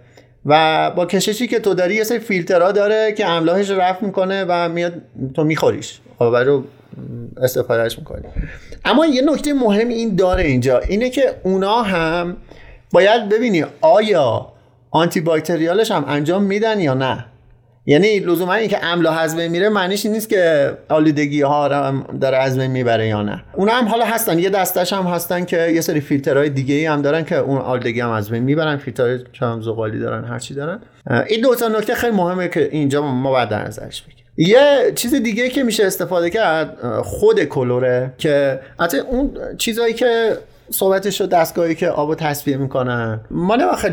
[0.46, 4.70] و با کششی که تو داری یه سری فیلترها داره که املاحش رفت می‌کنه و
[4.70, 4.94] میاد
[5.34, 6.00] تو میخوریش.
[6.20, 6.63] آبه رو
[7.41, 8.24] استفادهش می‌کنی.
[8.86, 12.38] اما یه نکته مهم این داره اینجا اینه که اونا هم
[12.96, 14.54] باید ببینی آیا
[14.92, 17.26] آنتی باکتریالش هم انجام میدن یا نه.
[17.86, 23.08] یعنی لزوما اینکه املا بین میره معنیش نیست که آلودگی ها هم داره بین می‌بره
[23.08, 23.44] یا نه.
[23.54, 24.40] اونا هم حالا هستن.
[24.40, 28.10] یه دستش هم هستن که یه سری فیلترهای دیگه هم دارن که اون آلودگی هم
[28.10, 28.78] از بین می‌برن.
[28.78, 30.80] فیلتر هم زغالی دارن هرچی دارن.
[31.28, 34.26] این دو تا نکته خیلی مهمه که اینجا ما باید در نظرش بگیریم.
[34.38, 40.38] یه چیز دیگه که میشه استفاده کرد خود کلوره که حتی اون چیزایی که
[40.69, 43.19] صحبتش رو دستگاهی که آب تصفیه می‌کنن.
[43.32, 43.89] ما نه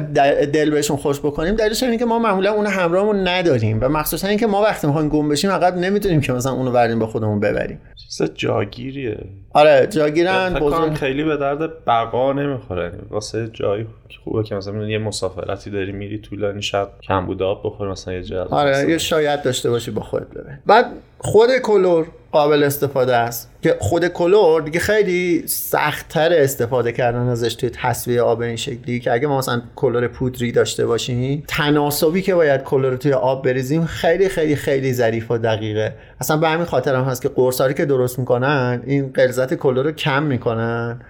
[0.46, 4.46] دل بهشون خوش بکنیم دلیلش اینه که ما معمولا اون همراهمون نداریم و مخصوصا اینکه
[4.46, 7.80] ما وقتی می‌خوایم گم بشیم عقب نمی‌تونیم که مثلا اونو بردیم به خودمون ببریم.
[7.96, 9.18] چیز جاگیریه.
[9.54, 10.94] آره جاگیرن بزرگ.
[10.94, 12.92] خیلی به درد بقا نمی‌خوره.
[13.10, 13.86] واسه جایی
[14.24, 18.22] خوبه که مثلا یه مسافرتی داری میری طولانی شب کم بوده آب بخور مثلا یه
[18.22, 20.86] جا آره یه شاید داشته باشی با خودت ببر بعد
[21.18, 23.50] خود کلور قابل استفاده است.
[23.62, 26.32] که خود کلور دیگه خیلی سختتر
[26.62, 30.86] استفاده کردن ازش توی تصویه آب این شکلی که اگه ما مثلا کلور پودری داشته
[30.86, 35.94] باشیم تناسبی که باید کلور توی آب بریزیم خیلی خیلی خیلی ظریف و دقیقه.
[36.20, 39.92] اصلا به همین خاطر هم هست که قرصاری که درست می‌کنن این غلظت کلور رو
[39.92, 41.00] کم می‌کنن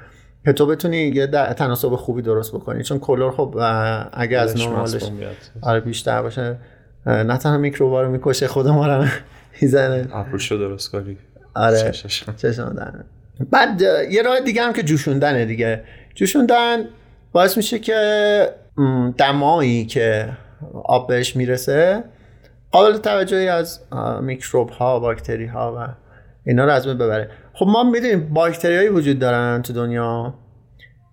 [0.45, 2.83] که تو بتونی یه تناسب خوبی درست بکنی.
[2.83, 3.59] چون کلور خب
[4.13, 5.11] اگه از نرمالش
[5.61, 6.57] آره بیشتر باشه.
[7.07, 9.05] نه تنها میکروبا رو می‌کشه خود ما رو
[9.63, 10.09] می‌زنه.
[10.57, 11.17] درست کنی.
[11.55, 11.91] آره.
[11.91, 12.35] چشم
[13.51, 15.85] بعد یه راه دیگه هم که جوشوندنه دیگه.
[16.15, 16.85] جوشوندن
[17.33, 18.49] باعث میشه که
[19.19, 20.29] دمایی که
[20.85, 22.05] آب بهش می‌رسه
[22.71, 23.81] قابل توجهی از
[24.23, 25.89] میکروب ها باکتری ها و
[26.47, 27.31] اینا رو از ببره.
[27.55, 30.35] خب ما می‌دونیم باکتری وجود دارن تو دنیا.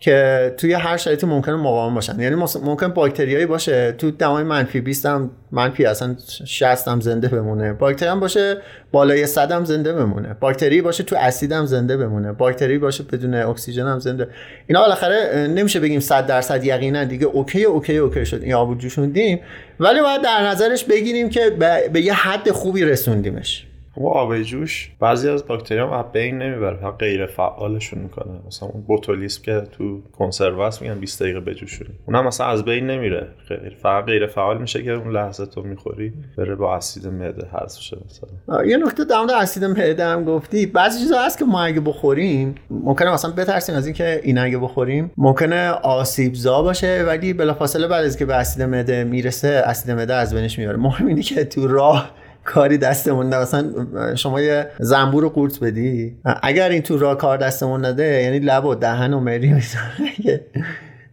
[0.01, 2.19] که توی هر شرایطی ممکنه مقاوم باشن.
[2.19, 3.91] یعنی ممکن باکتریایی باشه.
[3.91, 7.73] تو دمای منفی 20 هم منفی اصلا 60 هم زنده بمونه.
[7.73, 8.57] باکتری هم باشه
[8.91, 10.35] بالای 100 هم زنده بمونه.
[10.39, 12.31] باکتری باشه تو اسید هم زنده بمونه.
[12.31, 14.27] باکتری باشه بدون اکسیژن هم زنده.
[14.67, 18.43] اینا بالاخره نمیشه بگیم 100 درصد یقینا دیگه okay okay okay شد.
[18.43, 19.39] این آبو جوشوندیم
[19.79, 21.49] ولی باید در نظرش بگیریم که
[21.93, 23.65] به یه حد خوبی رسوندیمش.
[23.99, 24.91] و آب جوش.
[24.99, 26.77] بعضی از باکتری هم بین نمی‌بره.
[26.77, 28.39] فقط غیر فعالشون می‌کنه.
[28.47, 32.87] مثلا اون بوتولیسم که تو کنسرو است میگن 20 دقیقه بجوشونی اونم مثلا از بین
[32.87, 33.27] نمیره.
[33.49, 37.81] غیر فقط غیر فعال میشه که اون لحظه تو می‌خوری بره با اسید معده حذف
[37.81, 38.65] شه مثلا.
[38.65, 40.65] یه نکته در مورد اسید معده هم گفتی.
[40.65, 45.11] بعضی چیزا هست که ما اگه بخوریم ممکنه مثلا بترسیم از اینکه این اگه بخوریم
[45.17, 50.33] ممکنه آسیبزا باشه ولی بلافاصله بعد از که به اسید معده می‌رسه اسید معده از
[50.33, 52.11] بینش میاره مهم اینه که تو راه
[52.45, 57.37] کاری دستمون نده مثلا شما یه زنبور رو قورت بدی؟ اگر این تو را کار
[57.37, 59.55] دستمون نده یعنی لب و دهن و مری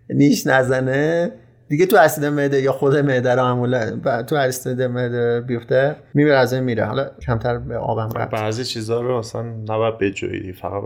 [0.09, 1.33] نیش نزنه
[1.69, 6.53] دیگه تو اسید معده یا خود معده رو معمولا تو اسید معده بیفته میمیره از
[6.53, 6.85] این میره.
[6.85, 8.31] حالا کمتر به آبم رفت.
[8.31, 10.83] بعضی چیزا رو اصلا نباید بجویی فقط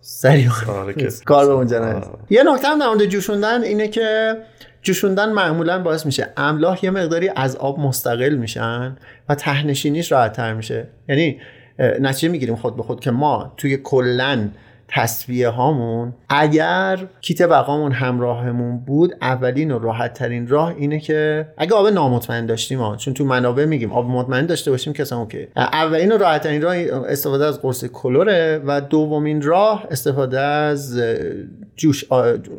[0.00, 0.48] سریع.
[0.68, 4.36] آره، کار به اونجا یه نکته هم در جوشوندن اینه که
[4.82, 8.96] جوشوندن معمولا باعث میشه املاح یه مقداری از آب مستقل میشن
[9.28, 10.86] و تهنشینیش راحت تر میشه.
[11.08, 11.40] یعنی
[11.78, 14.50] نتیجه می‌گیریم خود به خود که ما توی کلن
[14.94, 21.74] تصویه هامون اگر کیت بقامون همراهمون بود اولین و راحت ترین راه اینه که اگه
[21.74, 25.48] آب نامطمئن داشتیم ها چون تو منابع میگیم آب مطمئن داشته باشیم که اوکی.
[25.56, 26.76] اولین و راحت ترین راه
[27.08, 31.00] استفاده از قرص کلوره و دومین راه استفاده از
[31.76, 32.04] جوش,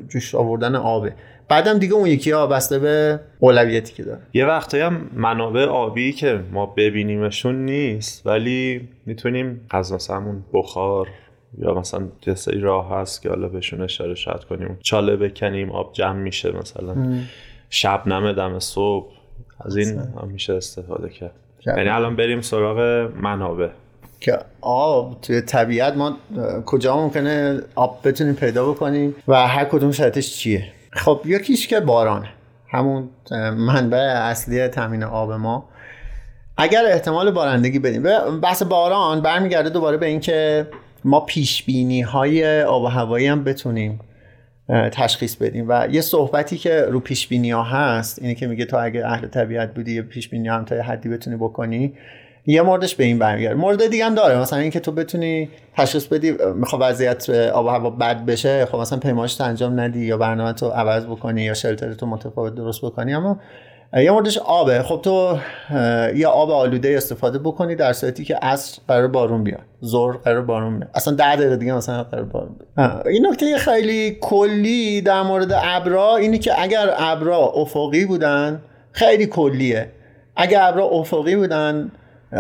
[0.10, 1.14] جوش آوردن آبه.
[1.54, 4.20] بعدم دیگه اون یکی ها بسته به اولویتی که داره.
[4.34, 11.08] یه وقتایی هم منابع آبی که ما ببینیمشون نیست ولی می‌تونیم از مثلا بخار
[11.58, 14.78] یا مثلا یه سری راه هست که حالا بهشون اشاره شاید کنیم.
[14.82, 16.96] چاله بکنیم آب جمع میشه مثلا.
[17.70, 19.08] شب نمه دم صبح.
[19.66, 21.36] از این هم میشه استفاده کرد.
[21.66, 23.70] یعنی الان بریم سراغ منابع.
[24.20, 26.18] که آب توی طبیعت ما
[26.66, 30.64] کجا ممکنه آب بتونیم پیدا بکنیم و هر کدوم شرطش چیه؟
[30.96, 32.30] خب یکیش که بارانه.
[32.72, 33.10] همون
[33.58, 35.70] منبع اصلی تامین آب ما.
[36.58, 38.04] اگر احتمال بارندگی بدیم.
[38.42, 40.68] بحث باران برمیگرده دوباره به اینکه
[41.06, 44.00] ما پیش بینی های آب و هوایی هم بتونیم
[44.92, 45.66] تشخیص بدیم.
[45.70, 49.28] و یه صحبتی که رو پیش بینی ها هست اینه که میگه تو اگه اهل
[49.28, 51.94] طبیعت بودی پیش بینی هم تا حدی بتونی بکنی
[52.46, 53.56] یه موردش به این برمیگرده.
[53.56, 54.40] مورد دیگه هم داره.
[54.40, 59.00] مثلا اینکه تو بتونی تشخیص بدی می‌خواد وضعیت آب و هوا بد بشه خب مثلا
[59.00, 63.14] پیمایش انجام ندی یا برنامه تو عوض بکنی یا شلتر تو متفاوت درست بکنی.
[63.14, 63.40] اما
[63.94, 64.84] یه موردش آبه.
[64.84, 65.38] خب تو
[66.16, 69.62] یه آب آلوده استفاده بکنی در صورتی که عصر قرار بارون بیاد.
[69.82, 70.92] زور قرار بارون بیاد.
[70.96, 73.08] اصلا ده دقیقه دیگه مثلا قرار بارون بیاد.
[73.08, 79.92] این نکته خیلی کلی در مورد ابرا اینه که اگر ابرا افقی بودن خیلی کلیه.
[80.36, 81.92] اگر ابرا افقی بودن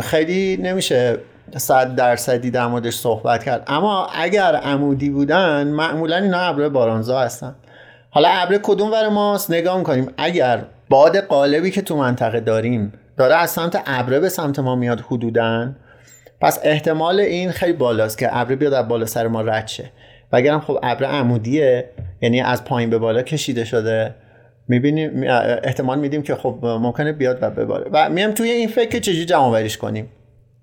[0.01, 1.17] خیلی نمیشه
[1.58, 3.63] صد درصدی در موردش صحبت کرد.
[3.67, 7.56] اما اگر عمودی بودن معمولا اینا ابر بارانزا هستن.
[8.10, 10.08] حالا ابر کدوم ور ماست؟ نگاه می‌کنیم.
[10.17, 14.99] اگر باد قالبی که تو منطقه داریم داره از سمت ابره به سمت ما میاد
[14.99, 15.75] حدودن
[16.41, 19.91] پس احتمال این خیلی بالاست که ابر بیاد از بالا سر ما رد شه.
[20.32, 21.89] و اگرم خب ابر عمودیه
[22.21, 24.15] یعنی از پایین به بالا کشیده شده.
[24.67, 25.23] می‌بینیم
[25.63, 27.89] احتمال میدیم که خب ممکنه بیاد و بباره.
[27.93, 30.10] و میام توی این فکر که چجوری جمع کنیم.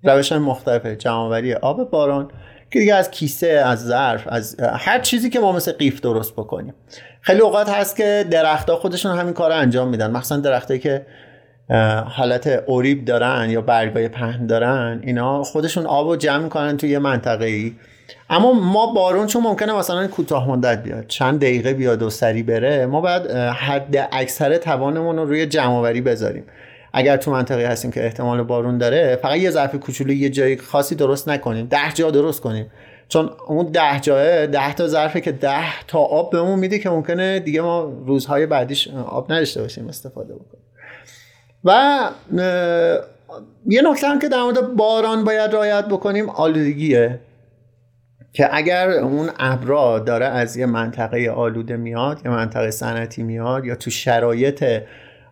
[0.03, 2.27] روش مختلفه جمع آب باران
[2.71, 6.73] که دیگه از کیسه از ظرف از هر چیزی که ما مثل قیف درست بکنیم.
[7.21, 10.11] خیلی اوقات هست که درختها خودشون همین کار رو انجام میدن.
[10.11, 11.05] مخصوصا درختایی که
[12.05, 16.99] حالت اوریب دارن یا برگای پهن دارن اینا خودشون آب رو جمع می‌کنن توی یه
[16.99, 17.73] منطقه ای
[18.33, 22.85] اما ما بارون چون ممکنه مثلا کوتاه مدت بیاد چند دقیقه بیاد و سری بره
[22.85, 26.43] ما باید حد اکثر توانمون رو روی جمع بذاریم.
[26.93, 30.95] اگر تو منطقه هستیم که احتمال بارون داره فقط یه ظرف کوچولو یه جای خاصی
[30.95, 31.65] درست نکنیم.
[31.65, 32.71] ده جا درست کنیم.
[33.07, 37.39] چون اون ده جاه ده تا ظرفه که ده تا آب بهمون میده که ممکنه
[37.39, 40.63] دیگه ما روزهای بعدیش آب نداشته باشیم استفاده بکنیم.
[41.63, 41.99] و
[43.65, 47.19] یه نکته هم که در مورد باران باید رعایت بکنیم آلودگیه.
[48.33, 53.75] که اگر اون ابرا داره از یه منطقه آلوده میاد یه منطقه صنعتی میاد یا
[53.75, 54.65] تو شرایط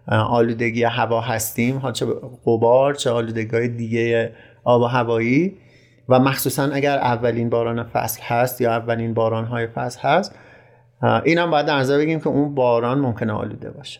[0.08, 2.06] آلودگی هوا هستیم ها چه
[2.46, 4.34] قبار چه آلودگی دیگه
[4.64, 5.58] آب و هوایی
[6.10, 10.36] و مخصوصا اگر اولین باران فصل هست یا اولین باران های فصل هست
[11.24, 14.00] این هم باید در بگیم که اون باران ممکنه آلوده باشه.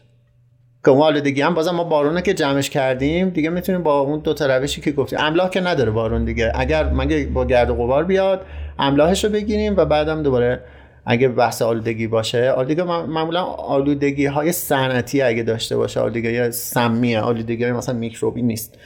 [0.86, 4.34] که اون آلودگی هم بازم ما بارونه که جمعش کردیم دیگه می‌تونیم با اون دو
[4.34, 6.52] تا روشی که گفتیم املاح که نداره بارون دیگه.
[6.56, 8.46] اگر مگه با گرد و غبار بیاد
[8.80, 10.64] املاحش رو بگیریم و بعدم دوباره
[11.06, 17.64] اگه بحث آلودگی باشه آلودگی معمولا آلودگی های صنعتی اگه داشته باشه آلودگی سمیه آلودگی
[17.64, 18.78] های مثلا میکروبی نیست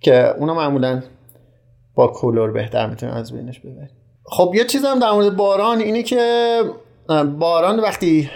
[0.00, 1.02] که اونا معمولا
[1.94, 3.90] با کلور بهتر می‌تونیم از بینش ببریم.
[4.24, 6.60] خب یه چیز هم در مورد باران اینه که
[7.38, 8.30] باران وقتی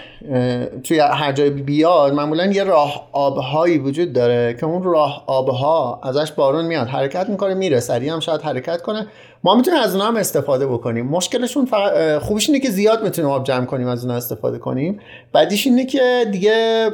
[0.83, 6.31] توی هر جای بیاد معمولا یه راه آبهایی وجود داره که اون راه آبها ازش
[6.31, 6.87] بارون میاد.
[6.87, 7.79] حرکت می‌کنه میره.
[7.79, 9.07] سریع هم شاید حرکت کنه.
[9.43, 11.05] ما می‌تونیم از اونها هم استفاده بکنیم.
[11.05, 14.99] مشکلشون فقط خوبیش اینه که زیاد می‌تونیم آب جمع کنیم از اونها استفاده کنیم.
[15.33, 16.89] بعدیش اینه که دیگه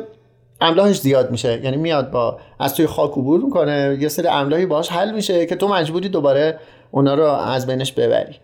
[0.62, 1.62] املاحش زیاد میشه.
[1.64, 3.98] یعنی میاد با از توی خاک عبور می‌کنه.
[4.00, 6.60] یه سری املاحی باش حل میشه که تو مجبوری دوباره
[6.92, 8.36] اونا رو از بینش ببری.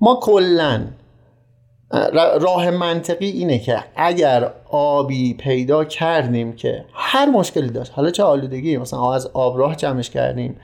[0.00, 0.80] ما کلا
[2.40, 8.76] راه منطقی اینه که اگر آبی پیدا کردیم که هر مشکلی داشت حالا چه آلودگی
[8.76, 10.56] مثلا از آب راه جمعش کردیم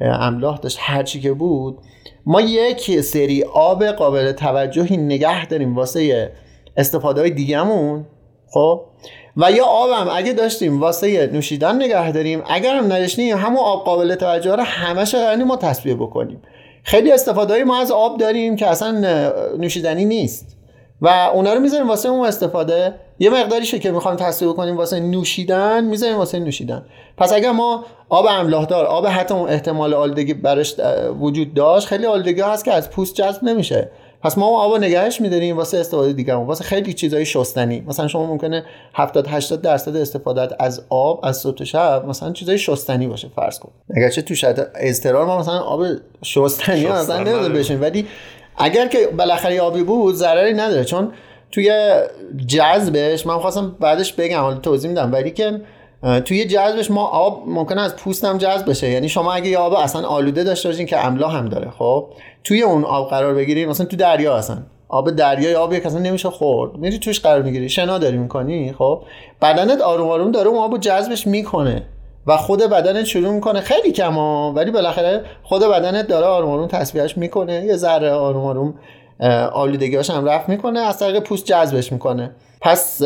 [0.00, 1.78] املاح داشت هرچی که بود
[2.26, 6.32] ما یک سری آب قابل توجهی نگه داریم واسه
[6.76, 8.04] استفاده های دیگهمون
[8.50, 8.80] خب؟
[9.36, 14.14] و یا آبم اگه داشتیم واسه نوشیدن نگه داریم اگر هم نداشتیم همون آب قابل
[14.14, 16.42] توجه رو همش قراریم ما تصویه بکنیم.
[16.82, 18.90] خیلی استفاده ما از آب داریم که اصلا
[19.58, 20.56] نوشیدنی نیست.
[21.00, 22.94] و اونا رو می‌ذاریم واسه اون استفاده.
[23.18, 26.84] یه مقداریشه که می‌خوایم تصویه کنیم واسه نوشیدن می‌ذاریم واسه نوشیدن.
[27.16, 30.74] پس اگر ما آب املاح دار آب حتی احتمال آلودگی برش
[31.20, 33.90] وجود داشت خیلی آلودگی هست که از پوست جذب نمیشه.
[34.22, 37.84] پس ما آب نگهش میداریم واسه استفاده دیگه واسه خیلی چیزای شستنی.
[37.86, 43.06] مثلا شما ممکنه 70 80 درصد استفاده از آب از صبح شب مثلا چیزای شستنی
[43.06, 43.72] باشه فرض کن.
[43.96, 45.84] اگرچه تو شاید اضطرار ما مثلا آب
[46.24, 48.06] شستنی مثلا نمی‌دونم بشین ولی
[48.56, 50.84] اگر که بالاخره آبی بود ضرری نداره.
[50.84, 51.12] چون
[51.52, 51.72] توی
[52.46, 55.12] جذبش من خواستم بعدش بگم حالا توضیح میدم.
[55.12, 55.60] ولی که
[56.24, 58.90] توی جذبش ما آب ممکنه از پوست هم جذب بشه.
[58.90, 62.08] یعنی شما اگه آب اصلا آلوده داشته باشین که املا هم داره خب؟
[62.44, 64.58] توی اون آب قرار بگیری مثلا تو دریا اصلا.
[64.88, 66.76] آب دریا آبی که اصلا نمیشه خورد.
[66.76, 67.68] میری توش قرار می‌گیری.
[67.68, 69.02] شنا داری می‌کنی خب؟
[69.42, 71.82] بدنت آروم آروم داره اون آبو جذبش می‌کنه.
[72.26, 73.60] و خود بدنت شروع می‌کنه.
[73.60, 77.64] خیلی کما ولی بالاخره خود بدنت داره آروم آروم تصفیهش می‌کنه.
[77.64, 78.74] یه ذره آروم آروم
[79.52, 80.80] آلودگیاش هم رفت می‌کنه.
[80.80, 82.30] از طریق پوست جذبش می‌کنه.
[82.60, 83.02] پس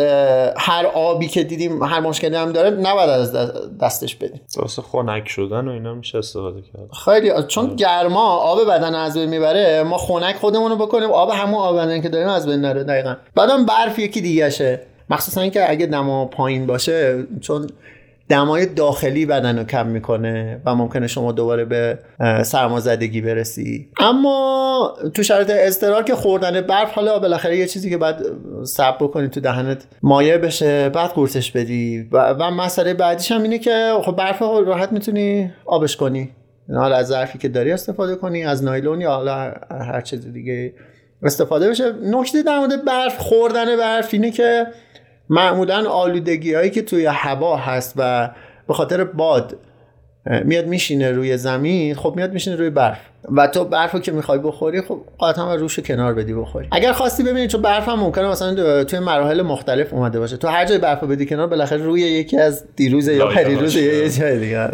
[0.57, 3.37] هر آبی که دیدیم هر مشکلی هم داره نباید از
[3.81, 4.41] دستش بدیم.
[4.57, 6.91] واسه خنک شدن و اینا میشه استفاده کرد.
[7.05, 7.75] خیلی چون آره.
[7.75, 12.01] گرما آب بدن از بین می‌بره ما خنک خودمون رو بکنیم آب همون آب بدن
[12.03, 13.15] که داریم از بین نره دقیقا.
[13.35, 17.67] بعدم برف یکی دیگه شه مخصوصا اینکه اگه دما پایین باشه چون
[18.29, 21.99] دمای داخلی بدن رو کم می‌کنه و ممکنه شما دوباره به
[22.43, 23.89] سرمازدگی برسی.
[24.01, 28.23] اما تو شرایط اضطرار که خوردن برف حالا بالاخره یه چیزی که بعد
[28.65, 32.09] سب بکنی تو دهنت مایع بشه بعد قورتش بدی.
[32.13, 36.31] و, و مسئله بعدیش هم اینه که خب برف راحت می‌تونی آبش کنی.
[36.75, 40.75] حالا از ظرفی که داری استفاده کنی از نایلون یا حالا هر چیز دیگه
[41.23, 41.93] استفاده بشه.
[42.03, 44.67] نکته در مورد برف خوردن برف اینه که
[45.31, 48.31] معمولا آلودگی هایی که توی هوا هست و
[48.69, 49.57] به خاطر باد
[50.45, 52.99] میاد میشینه روی زمین خب میاد میشینه روی برف.
[53.37, 56.69] و تو برف رو که می‌خوای بخوری خب قطعا روش کنار بدی بخوری.
[56.71, 60.37] اگر خواستی ببینید چون برف هم ممکنه مثلا توی مراحل مختلف اومده باشه.
[60.37, 63.95] تو هر جای برف رو بدی کنار بالاخره روی یکی از دیروز یا پریروز یا
[63.95, 64.71] یه جای دیگه.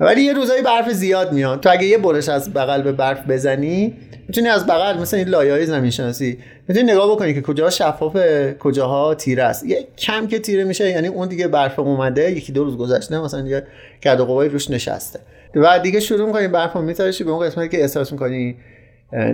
[0.00, 1.60] ولی یه روزایی برف زیاد میاد.
[1.60, 3.94] تو اگه یه برش از بغل به برف بزنی
[4.28, 8.56] می‌تونی از بغل مثلا این لایه های زمین شناسی می‌تونی نگاه بکنی که کجاها شفافه
[8.60, 9.64] کجاها تیره است.
[9.64, 13.48] یه کم که تیره میشه یعنی اون دیگه برف اومده یکی دو روز گذشته مثلا
[13.48, 13.66] یه
[14.02, 15.20] گرد قوای روش نشسته.
[15.54, 18.56] و دیگه شروع می‌کنی برف رو میترشی به اون قسمتی که احساس می‌کنی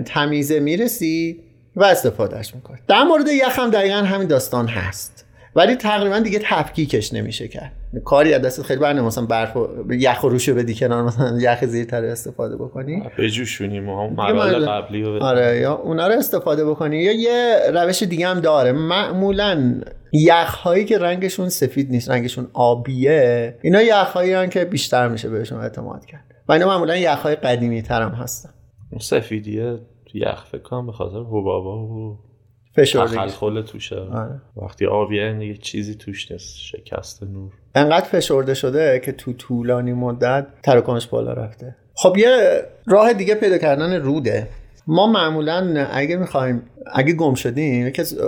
[0.05, 1.39] تمیزه می‌رسی
[1.75, 2.77] و استفادهش می‌کنی.
[2.87, 5.14] در مورد یخ هم دقیقا همین داستان هست.
[5.55, 7.71] ولی تقریبا دیگه تفکیکش نمیشه کرد.
[8.05, 11.65] کاری از دستت خیلی برنامه مثلا برف و یخ و روشو بدی کنار مثلا یخ
[11.65, 13.03] زیرتر استفاده بکنی.
[13.17, 16.97] بجوشونیم هم مراحل قبلی رو آره یا اونا رو استفاده بکنی.
[16.97, 18.71] یا یه روش دیگه هم داره.
[18.71, 19.81] معمولا
[20.13, 25.59] یخ هایی که رنگشون سفید نیست رنگشون آبیه اینا یخ هایی که بیشتر میشه بهشون
[25.59, 26.25] اعتماد کرد.
[26.47, 28.49] و اینا معمولا یخ های قدیمی تر هم هستن.
[28.99, 29.79] سفیدیه
[30.13, 32.19] یخ فکر کنم به خاطر حبابا و
[32.75, 33.95] فشرده توشه.
[33.95, 34.41] آره.
[34.57, 36.57] وقتی آبیه یه چیزی توش نیست.
[36.57, 37.51] شکست نور.
[37.75, 41.75] انقدر فشرده شده که تو طولانی مدت تراکنش بالا رفته.
[41.93, 44.47] خب یه راه دیگه پیدا کردن روده.
[44.87, 46.61] ما معمولا اگه می‌خوایم
[46.93, 48.19] اگه گم شدیم یکی از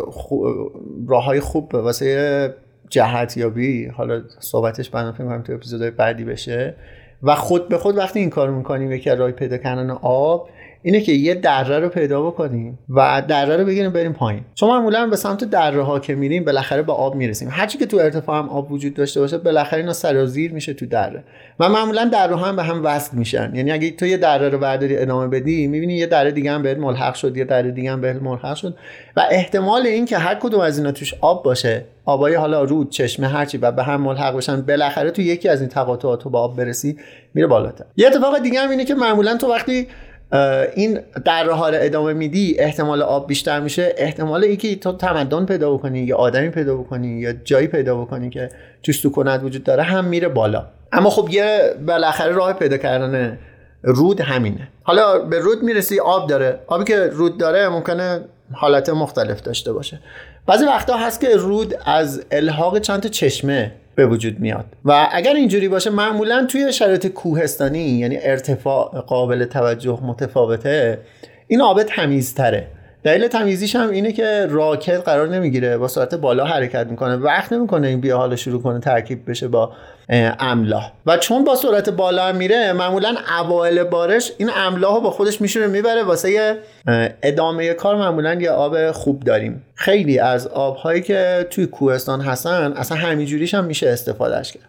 [1.08, 2.54] راه های خوب واسه
[2.90, 6.76] جهت یابی حالا صحبتش بعدا فکر تو اپیزودهای بعدی بشه
[7.24, 10.50] و خود به خود وقتی این کار می‌کنیم یکی راه پیدا کردن آب
[10.88, 14.42] اینه که یه دره رو پیدا بکنیم و دره رو بگیریم بریم پایین.
[14.56, 17.50] چون معمولا به سمت دره ها که میریم بالاخره به آب می‌رسیم.
[17.52, 21.24] هرچی که تو ارتفاع هم آب وجود داشته باشه بالاخره اینا سرازیر میشه تو دره.
[21.60, 23.52] و معمولا دره ها هم به هم وصل میشن.
[23.56, 26.78] یعنی اگه تو یه دره رو برداری ادامه بدی می‌بینی یه دره دیگه هم بهت
[26.78, 28.76] ملحق شد یه دره دیگه هم بهت ملحق شد.
[29.18, 33.28] و احتمال این که هر کدوم از اینا توش آب باشه آبای حالا رود چشمه
[33.28, 36.98] هرچی و به هم ملحق بشن بالاخره تو یکی از این تقاطعات با آب برسی
[37.34, 37.86] میره بالاتر.
[37.96, 39.88] یه اتفاق دیگه هم اینه که معمولا تو وقتی
[40.76, 43.94] این در رو ادامه میدی احتمال آب بیشتر میشه.
[43.98, 48.50] احتمال اینکه تو تمدن پیدا بکنی یا آدمی پیدا بکنی یا جایی پیدا بکنی که
[48.84, 50.66] توش سکونت وجود داره هم میره بالا.
[50.92, 53.38] اما خب یه بالاخره راه پیدا کردن
[53.84, 54.68] رود همینه.
[54.84, 56.60] حالا به رود می‌رسی آب داره.
[56.68, 58.22] آبی که رود داره ممکنه
[58.54, 60.00] حالت مختلف داشته باشه.
[60.46, 63.72] بعضی وقتا هست که رود از الحاق چند تا چشمه.
[63.98, 64.66] به وجود میاد.
[64.86, 71.00] و اگر اینجوری باشه معمولا توی شرایط کوهستانی یعنی ارتفاع قابل توجه متفاوته
[71.48, 72.68] این آب تمیزتره.
[73.04, 77.88] دلیل تمیزیش هم اینه که راکت قرار نمی‌گیره با سرعت بالا حرکت می‌کنه وقت نمی‌کنه
[77.88, 79.72] این بیا حالا شروع کنه ترکیب بشه با
[80.10, 80.92] املاح.
[81.06, 86.04] و چون با سرعت بالا میره معمولا اوایل بارش این املاح با خودش میشونه می‌بره
[86.04, 86.58] واسه
[87.24, 89.64] ادامه کار معمولا یه آب خوب داریم.
[89.76, 94.64] خیلی از آبهایی که توی کوهستان هستن اصلا همینجوریش هم میشه استفادهش کرد.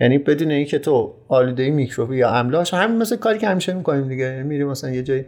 [0.00, 4.42] یعنی بدون اینکه تو آلودگی میکروبی یا املاح همین مثل کاری که همیشه می‌کنیم دیگه.
[4.42, 5.24] میریم مثلا یه جایی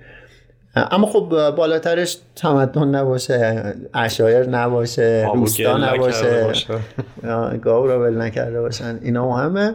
[0.77, 6.53] اما خب بالاترش تمدن نباشه اشایر نباشه روستا نباشه.
[7.62, 8.99] گاو را ول نکرده باشن.
[9.03, 9.75] اینا مهمه.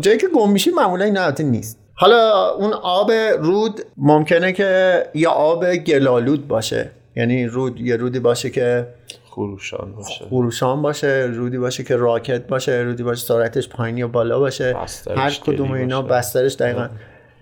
[0.00, 1.04] جایی که گم میشی معمولا
[1.38, 1.78] این نیست.
[1.94, 6.90] حالا اون آب رود ممکنه که یا آب گلالود باشه.
[7.16, 8.86] یعنی رود یه رودی باشه که
[9.30, 10.24] خروشان باشه.
[10.24, 14.76] خروشان باشه رودی باشه که راکت باشه رودی باشه سرعتش پایین یا بالا باشه.
[15.16, 16.88] هر کدوم اینا بسترش دقیقا.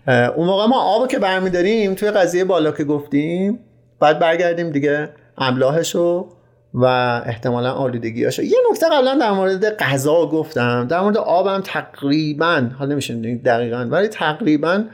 [0.08, 3.58] اون موقع ما آب که برمیداریم توی قضیه بالا که گفتیم
[4.00, 6.28] بعد برگردیم دیگه املاحشو
[6.74, 6.84] و
[7.26, 10.86] احتمالا آلودگیاشو یه نکته قبلا در مورد غذا گفتم.
[10.86, 14.84] در مورد آبم تقریبا حالا نمیشه دقیقا ولی تقریبا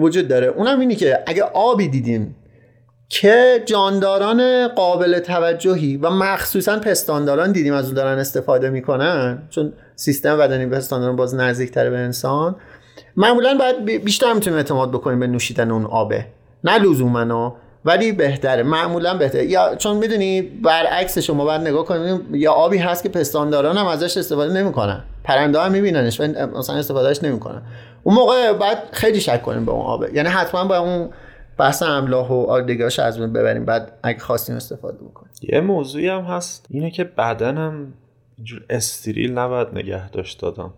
[0.00, 0.46] وجود داره.
[0.46, 2.36] اونم اینی که اگه آبی دیدیم
[3.08, 10.38] که جانداران قابل توجهی و مخصوصا پستانداران دیدیم از اون دارن استفاده می‌کنن چون سیستم
[10.38, 12.56] بدنی پستانداران باز نزدیکتره به انسان
[13.16, 16.26] معمولا باید بیشتر می‌تونیم اعتماد بکنیم به نوشیدن اون آبه.
[16.64, 17.56] نه لزوما.
[17.84, 18.62] ولی بهتره.
[18.62, 19.44] معمولا بهتره.
[19.44, 24.16] یا چون می‌دونی برعکس شما باید نگاه کنیم یا آبی هست که پستانداران هم ازش
[24.16, 25.04] استفاده نمی‌کنن.
[25.24, 27.62] پرنده هم میبیننش ولی مثلا استفادهش نمی‌کنن.
[28.02, 30.10] اون موقع باید خیلی شک کنیم به اون آبه.
[30.14, 31.10] یعنی حتما با اون
[31.58, 33.64] بحث املاح و آلودگیاش از ببریم.
[33.64, 35.32] بعد اگه خواستیم استفاده بکنیم.
[35.42, 36.66] یه موضوعی هم هست.
[36.70, 37.92] اینه که بدنم
[38.36, 40.72] اینجور استریل نباید نگه داشت دادم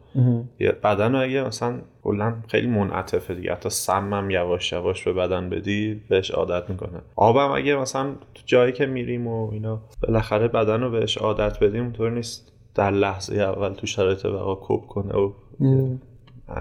[0.85, 3.53] بدن رو اگه مثلا کلا خیلی منعطفه دیگه.
[3.53, 7.01] حتی سمم یواش یواش به بدن بدی بهش عادت می‌کنه.
[7.17, 11.83] آبم اگه مثلا تو جایی که میریم و اینا بالاخره بدن رو بهش عادت بدیم
[11.83, 15.33] اونطور نیست در لحظه اول تو شرایط بقا کوب کنه و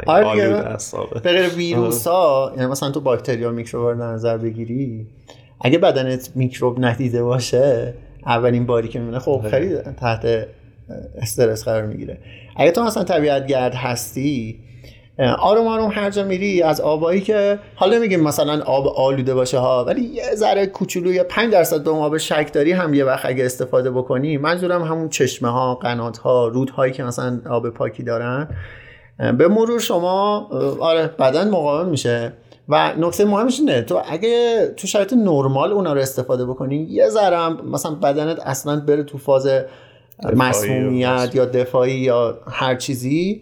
[0.05, 0.63] آره
[1.13, 5.07] به غیر ویروس ها یعنی مثلا تو باکتریا میکروب نظر بگیری
[5.61, 7.93] اگه بدنت میکروب ندیده باشه
[8.25, 10.47] اولین باری که می‌بینه خب خیلی تحت
[11.17, 12.17] استرس قرار می‌گیره.
[12.55, 14.59] اگه تو مثلا طبیعت گرد هستی
[15.39, 19.85] آروم آروم هر جا میری از آبایی که حالا میگیم مثلا آب آلوده باشه ها
[19.85, 23.45] ولی یه ذره کوچولو یا 5 درصد به آب شک داری هم یه وقت اگه
[23.45, 28.47] استفاده بکنی منظورم همون چشمه ها قنات ها رودهایی که مثلا آب پاکی دارن
[29.17, 30.47] به مرور شما
[30.79, 32.33] آره بدن مقاوم میشه.
[32.69, 37.49] و نکته مهمش اینه تو اگه تو شرایط نرمال اونا رو استفاده بکنی یه ذره
[37.49, 39.47] مثلا بدنت اصلا بره تو فاز
[40.35, 43.41] مسمومیت یا دفاعی یا هر چیزی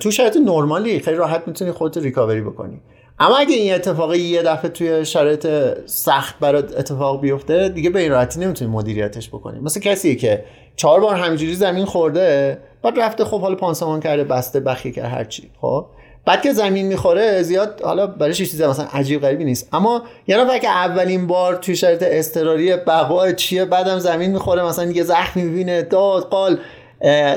[0.00, 2.80] تو شرایط نرمالی خیلی راحت می‌تونی خودت ریکاوری بکنی.
[3.18, 5.46] اما اگه این اتفاقی یه دفعه توی شرایط
[5.86, 9.60] سخت برات اتفاق بیفته دیگه به این راحتی نمی‌تونی مدیریتش بکنی.
[9.60, 10.44] مثل کسی که
[10.76, 15.50] چهار بار همینجوری زمین خورده بعد رفته خب حالا پانسمان کرده بسته بخی کرده هرچی
[15.60, 15.86] خب؟
[16.26, 19.74] بعد که زمین می‌خوره زیاد حالا برایش چیز مثلا عجیب غریبی نیست.
[19.74, 24.90] اما یه نفر که اولین بار توی شرط اضطراری بقا چیه بعدم زمین می‌خوره مثلا
[24.90, 26.58] یه زخمی می‌بینه داد قال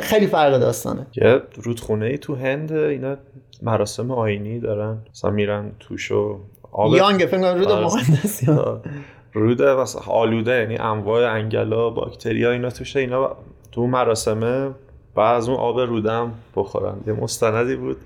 [0.01, 1.07] خیلی فرق داستانه.
[1.15, 3.17] یه رودخونه ای تو هند اینا
[3.61, 4.97] مراسم آینی دارن.
[5.11, 6.39] مثلا میرن توشو
[6.71, 7.85] آب یانگ فکر رود آره.
[7.85, 8.43] مقدس
[9.33, 9.61] رود
[10.07, 13.35] آلوده یعنی انواع انگلا باکتریا اینا توشه اینا
[13.71, 14.69] تو مراسمه
[15.15, 16.97] بعد از اون آب رودم بخورن.
[17.07, 17.97] یه مستندی بود.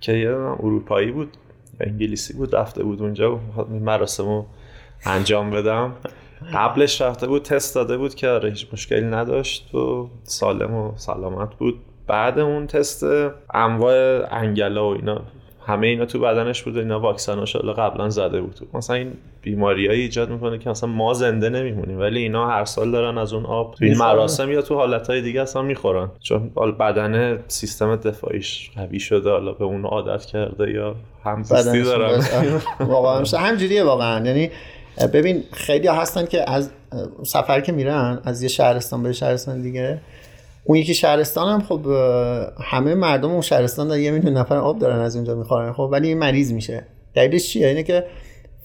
[0.00, 1.36] که یه اروپایی بود
[1.80, 3.40] انگلیسی بود رفته بود اونجا و
[3.70, 4.46] مراسم رو
[5.06, 5.92] انجام بدم.
[6.54, 11.54] قبلش رفته بود تست داده بود که آره هیچ مشکلی نداشت و سالم و سلامت
[11.54, 11.80] بود.
[12.06, 13.04] بعد اون تست
[13.54, 15.22] انواع انگلا و اینا
[15.66, 18.68] همه اینا تو بدنش بوده اینا واکسناش قبلا زده بود.
[18.74, 23.18] مثلا این بیماریایی ایجاد می‌کنه که مثلا ما زنده نمیمونیم ولی اینا هر سال دارن
[23.18, 26.10] از اون آب تو این مراسم یا تو حالتهای دیگه اصلا می‌خورن.
[26.20, 26.50] چون
[26.80, 30.94] بدن سیستم دفاعیش قوی شده حالا به اون عادت کرده یا
[31.24, 32.22] همزیستی دارن.
[32.80, 34.26] واقعا همجوریه واقعا.
[34.26, 34.50] یعنی
[35.12, 36.70] ببین خیلی هستن که از
[37.22, 40.00] سفر که میرن از یه شهرستان به شهرستان دیگه
[40.64, 41.86] اون یکی شهرستان هم خب
[42.62, 46.08] همه مردم اون شهرستان دارن یه میلیون نفر آب دارن از اونجا می‌خورن خب ولی
[46.08, 46.86] این مریض میشه.
[47.14, 48.04] دلیلش چیه؟ اینه که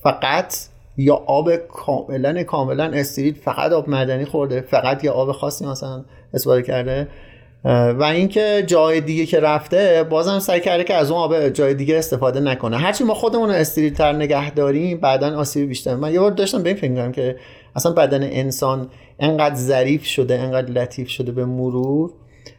[0.03, 0.55] فقط
[0.97, 6.61] یا آب کاملا کاملا استریل فقط آب معدنی خورده فقط یه آب خاصی مثلا استفاده
[6.61, 7.07] کرده.
[7.99, 11.97] و اینکه جای دیگه که رفته بازم سعی کرده که از اون آب جای دیگه
[11.97, 12.77] استفاده نکنه.
[12.77, 15.95] هرچی ما خودمون رو تر نگه داریم بعدا آسیب بیشتر.
[15.95, 17.35] من یه بار داشتم به این که
[17.75, 18.89] اصلا بدن انسان
[19.19, 22.11] انقدر ظریف شده انقدر لطیف شده به مرور.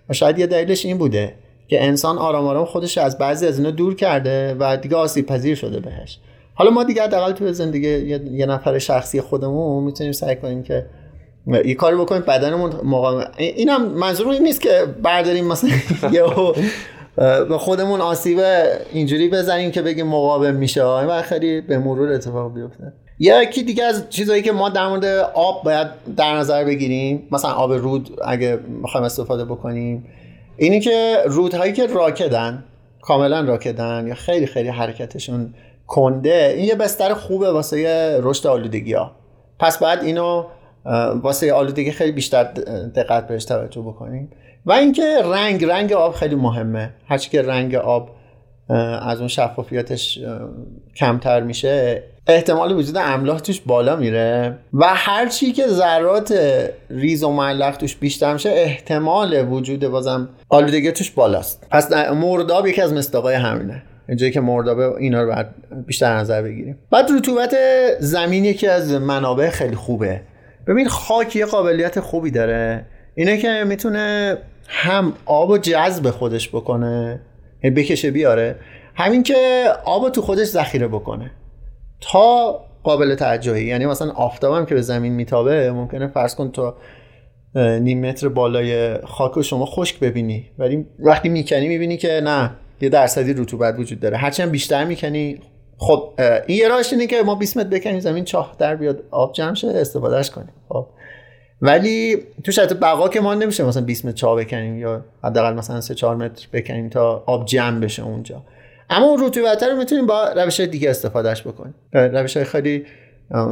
[0.08, 1.34] و شاید یه دلیلش این بوده
[1.68, 5.54] که انسان آرام آرام خودش از بعضی از اینا دور کرده و دیگه آسیب پذیر
[5.54, 6.18] شده بهش.
[6.54, 7.88] حالا ما دیگه حداقل تو زندگی
[8.32, 10.86] یه نفر شخصی خودمون می‌تونیم سعی کنیم که
[11.64, 13.24] یه کاری بکنیم بدنمون مقاوم.
[13.38, 15.70] اینم منظور این نیست که برداریم مثلا
[17.48, 18.38] به خودمون آسیب
[18.92, 20.84] اینجوری بزنیم که بگیم مقاوم میشه.
[20.84, 22.92] و خیلی به مرور اتفاق بیفته.
[23.18, 25.04] یکی دیگه از چیزهایی که ما در مورد
[25.34, 25.86] آب باید
[26.16, 30.06] در نظر بگیریم مثلا آب رود اگه بخوایم استفاده بکنیم
[30.56, 32.64] اینی که رودهایی که راکدن
[33.02, 35.54] کاملا راکدن یا خیلی خیلی حرکتشون
[35.86, 39.12] کنده این یه بستر خوبه واسه رشد آلودگی ها
[39.58, 40.44] پس بعد اینو
[41.22, 42.44] واسه آلودگی خیلی بیشتر
[42.94, 44.30] دقت بهش توجه بکنیم.
[44.66, 46.90] و اینکه رنگ رنگ آب خیلی مهمه.
[47.08, 48.10] هرچی که رنگ آب
[49.02, 50.18] از اون شفافیتش
[50.96, 52.02] کمتر میشه.
[52.28, 56.34] احتمال وجود املاح توش بالا میره و هر چی که ذرات
[56.90, 61.66] ریز و معلق توش بیشتر میشه احتمال وجود بازم آلودگی توش بالاست.
[61.70, 63.82] پس مرداب یکی از مستاقای همینه.
[64.08, 65.46] اینجایی که مردابه اینا رو باید
[65.86, 66.78] بیشتر نظر بگیریم.
[66.90, 67.56] بعد رطوبت
[68.00, 70.20] زمین یکی از منابع خیلی خوبه.
[70.66, 72.86] ببین خاک یه قابلیت خوبی داره.
[73.14, 74.38] اینه که می‌تونه
[74.68, 77.20] هم آب و جذب خودش بکنه
[77.70, 78.56] بکشه بیاره.
[78.94, 81.30] همین که آب تو خودش ذخیره بکنه.
[82.00, 86.74] تا قابل توجهی یعنی مثلا آفتابم که به زمین میتابه ممکنه فرض کن تو
[87.56, 90.50] نیم متر بالای خاک شما خشک ببینی.
[90.58, 92.50] ولی وقتی می‌کنی می‌بینی که نه
[92.80, 94.16] یه درصدی رطوبت وجود داره.
[94.16, 95.40] هرچند بیشتر می‌کنی
[95.78, 96.12] خب
[96.46, 99.54] این یه راهش اینه که ما 20 متر بکنیم زمین چاه در بیاد آب جمع
[99.54, 100.52] شه استفادهش کنیم.
[100.68, 100.86] خب.
[101.62, 105.80] ولی تو شرط بقا که ما نمیشه مثلا 20 متر چاه بکنیم یا حداقل مثلا
[105.80, 108.42] 3 4 متر بکنیم تا آب جمع بشه اونجا.
[108.90, 111.74] اما اون رطوبت رو می‌تونیم با روش دیگه استفادهش بکنیم.
[111.92, 112.86] روش های خیلی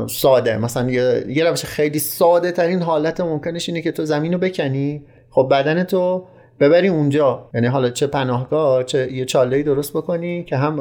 [0.08, 0.58] ساده.
[0.58, 5.84] مثلا یه روش خیلی ساده ترین حالت ممکنش اینه که تو زمین بکنی خب بدن
[5.84, 6.26] تو
[6.60, 7.50] ببری اونجا.
[7.54, 10.80] یعنی حالا چه پناهگاه چه یه چاله درست بکنی که هم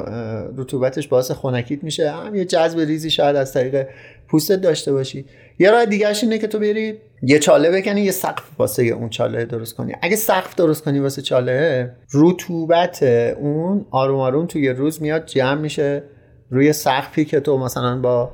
[0.57, 3.88] رطوبتش باعث خنکیت میشه هم یه جذب ریزی شاید از طریق
[4.34, 5.25] پوستت داشته باشی.
[5.59, 9.45] یه راه دیگهش اینه که تو بری یه چاله بکنی یه سقف واسه اون چاله
[9.45, 9.93] درست کنی.
[10.01, 13.03] اگه سقف درست کنی واسه چاله رطوبت
[13.39, 16.03] اون آروم آروم توی روز میاد جمع میشه.
[16.49, 18.31] روی سقفی که تو مثلا با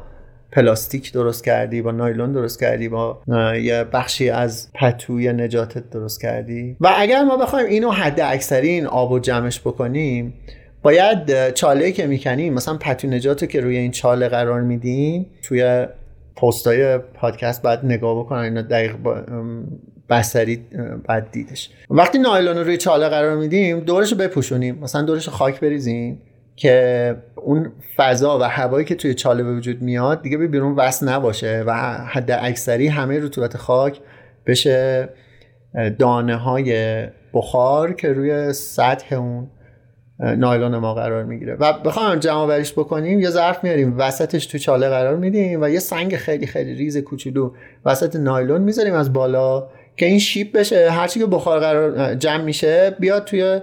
[0.51, 3.21] پلاستیک درست کردی با نایلون درست کردی با
[3.61, 6.77] یه بخشی از پتوی نجاتت درست کردی.
[6.81, 10.33] و اگر ما بخوایم اینو حد اکثری این آب و جمعش بکنیم
[10.81, 15.87] باید چاله که می‌کنیم مثلا پتو نجات که روی این چاله قرار میدیم توی
[16.35, 18.95] پستای پادکست باید نگاه بکنن اینا دقیق
[20.09, 20.65] بستری
[21.07, 21.69] بعد دیدش.
[21.89, 24.79] وقتی نایلون رو روی چاله قرار میدیم دورش رو بپوشونیم.
[24.81, 26.21] مثلا دورش خاک بریزیم
[26.55, 31.09] که اون فضا و هوایی که توی چاله به وجود میاد دیگه به بیرون وصل
[31.09, 31.73] نباشه و
[32.07, 33.99] حد اکثری همه رطوبت خاک
[34.45, 35.09] بشه
[35.99, 39.47] دانه های بخار که روی سطح اون
[40.19, 41.55] نایلون ما قرار می‌گیره.
[41.59, 45.79] و بخوایم جمع بریش بکنیم یه ظرف میاریم وسطش تو چاله قرار میدیم و یه
[45.79, 47.51] سنگ خیلی خیلی ریز کوچولو
[47.85, 49.67] وسط نایلون می‌ذاریم از بالا
[49.97, 50.91] که این شیپ بشه.
[50.91, 53.61] هرچی که بخار قرار جمع میشه بیاد توی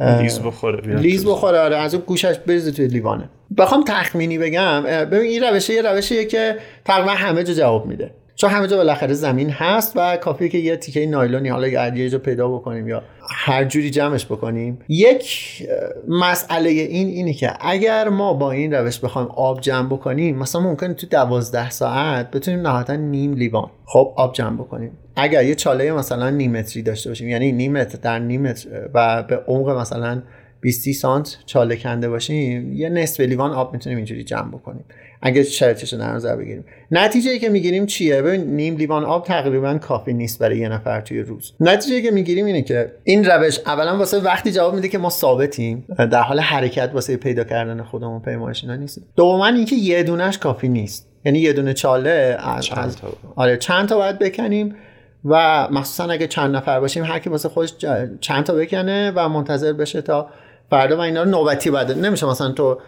[0.00, 3.30] لیز بخوره لیز بخوره آره از اون گوشش بریزه توی لیوانه.
[3.58, 8.10] بخوام تخمینی بگم ببین این روشه یه روشیه که تقریبا همه جا جواب میده.
[8.34, 12.18] چون همه جا بالاخره زمین هست و کافیه که یه تیکه نایلونی حالا یه جا
[12.18, 14.78] پیدا بکنیم یا هر جوری جمعش بکنیم.
[14.88, 15.62] یک
[16.08, 20.94] مسئله این اینه که اگر ما با این روش بخوایم آب جمع بکنیم مثلا ممکنه
[20.94, 24.90] تو دوازده ساعت بتونیم نهایتا نیم لیوان خب آب جمع بکنیم.
[25.16, 29.22] اگر یه چاله مثلا نیم متری داشته باشیم یعنی نیم متر در نیم متر و
[29.22, 30.22] به عمق مثلا
[30.60, 34.84] 20 سانت چاله کنده باشیم یه نصف لیوان آب می‌تونیم اینجوری جمع بکنیم.
[35.22, 36.64] اگه شرطش در نظر بگیریم.
[36.90, 41.00] نتیجه ای که می‌گیریم چیه؟ ببین نیم لیوان آب تقریبا کافی نیست برای یه نفر
[41.00, 41.52] توی روز.
[41.60, 45.10] نتیجه ای که می‌گیریم اینه که این روش اولا واسه وقتی جواب میده که ما
[45.10, 49.04] ثابتیم در حال حرکت واسه پیدا کردن خودمون پیمایش اینا نیستیم.
[49.16, 51.08] دوما اینکه یه دونش کافی نیست.
[51.24, 54.76] یعنی یه دونه چاله از چند تا آره چند تا باید بکنیم
[55.24, 57.74] و مخصوصا اگه چند نفر باشیم هر کی واسه خودش
[58.20, 60.28] چند تا بکنه و منتظر بشه تا
[60.70, 62.78] فردا و اینا رو نوبتی بعد نمیشه مثلا تو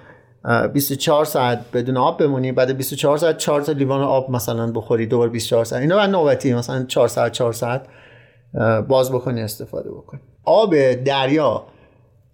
[0.74, 5.30] 24 ساعت بدون آب بمونی بعد 24 ساعت 4 تا لیوان آب مثلا بخوری دوباره
[5.30, 5.82] 24 ساعت.
[5.82, 7.86] اینا بعد نوبتی مثلا 4 ساعت 4 ساعت
[8.88, 10.20] باز بکنی استفاده بکنی.
[10.45, 11.64] آب دریا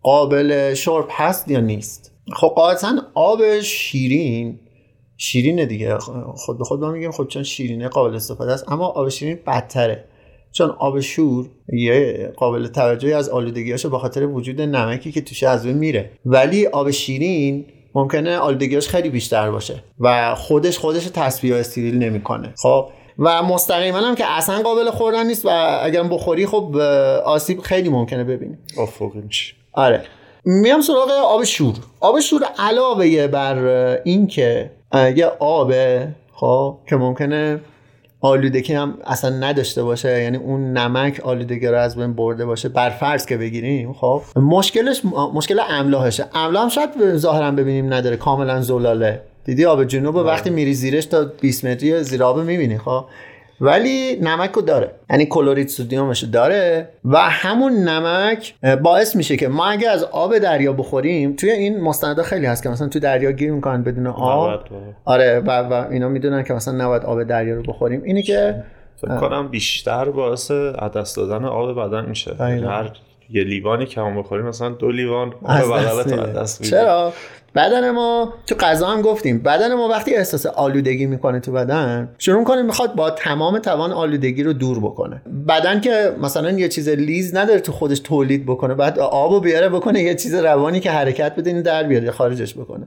[0.03, 4.61] قابل شرب هست یا نیست؟ خب قاعدتا آب شیرین
[5.17, 5.99] شیرینه دیگه.
[6.35, 10.05] خود به خود ما میگیم خب چون شیرینه قابل استفاده است اما آب شیرین بدتره.
[10.53, 15.67] چون آب شور یه قابل توجهی از آلودگیاشو به خاطر وجود نمکی که توش از
[15.67, 16.11] میره.
[16.27, 17.65] ولی آب شیرین
[17.97, 22.55] ممکنه آلودگیاش خیلی بیشتر باشه و خودش خودش تصفیه و استریل نمی‌کنه.
[22.63, 22.89] خب؟
[23.19, 26.77] و مستقیما هم که اصلا قابل خوردن نیست و اگر بخوری خب
[27.25, 28.59] آسیب خیلی ممکنه ببینی.
[28.79, 30.03] افقی میشه آره.
[30.45, 31.75] میام سراغ آب شور.
[32.01, 33.59] آب شور علاوه بر
[34.05, 37.61] این که یه آبه خب که ممکنه
[38.27, 40.23] آلودگی هم اصلا نداشته باشه.
[40.23, 42.69] یعنی اون نمک آلودگی رو از بین برده باشه.
[42.69, 45.03] بر فرض که بگیریم خب؟ مشکلش
[45.35, 48.17] مشکل املاحشه املا هم شاید ظاهرا ببینیم نداره.
[48.17, 49.21] کاملا زلاله.
[49.45, 53.05] دیدی آب جنوب وقتی میری زیرش تا 20 متری زیر آب می‌بینی خب؟
[53.61, 54.91] ولی نمک رو داره.
[55.11, 60.73] یعنی کلورید سودیومش داره و همون نمک باعث میشه که ما اگه از آب دریا
[60.73, 64.61] بخوریم توی این مستندا خیلی هست که مثلا تو دریا گیر می‌کنن بدون آب.
[65.05, 68.03] آره و, و اینا می‌دونن که مثلا نباید آب دریا رو بخوریم.
[68.03, 68.63] اینی که
[68.97, 70.51] فکر کنم بیشتر باعث
[70.97, 72.35] دست دادن آب بدن میشه.
[72.39, 72.91] هر
[73.31, 77.13] یه لیوانی که هم بخوریم مثلا دو لیوان آب بدن چرا؟
[77.57, 79.39] بدن ما تو غذا هم گفتیم.
[79.39, 84.43] بدن ما وقتی احساس آلودگی می‌کنه تو بدن شروع کنه می‌خواد با تمام توان آلودگی
[84.43, 85.23] رو دور بکنه.
[85.49, 90.03] بدن که مثلا یه چیز لیز نداره تو خودش تولید بکنه بعد آبو بیاره بکنه
[90.03, 92.87] یه چیز روانی که حرکت بده در بیاره خارجش بکنه.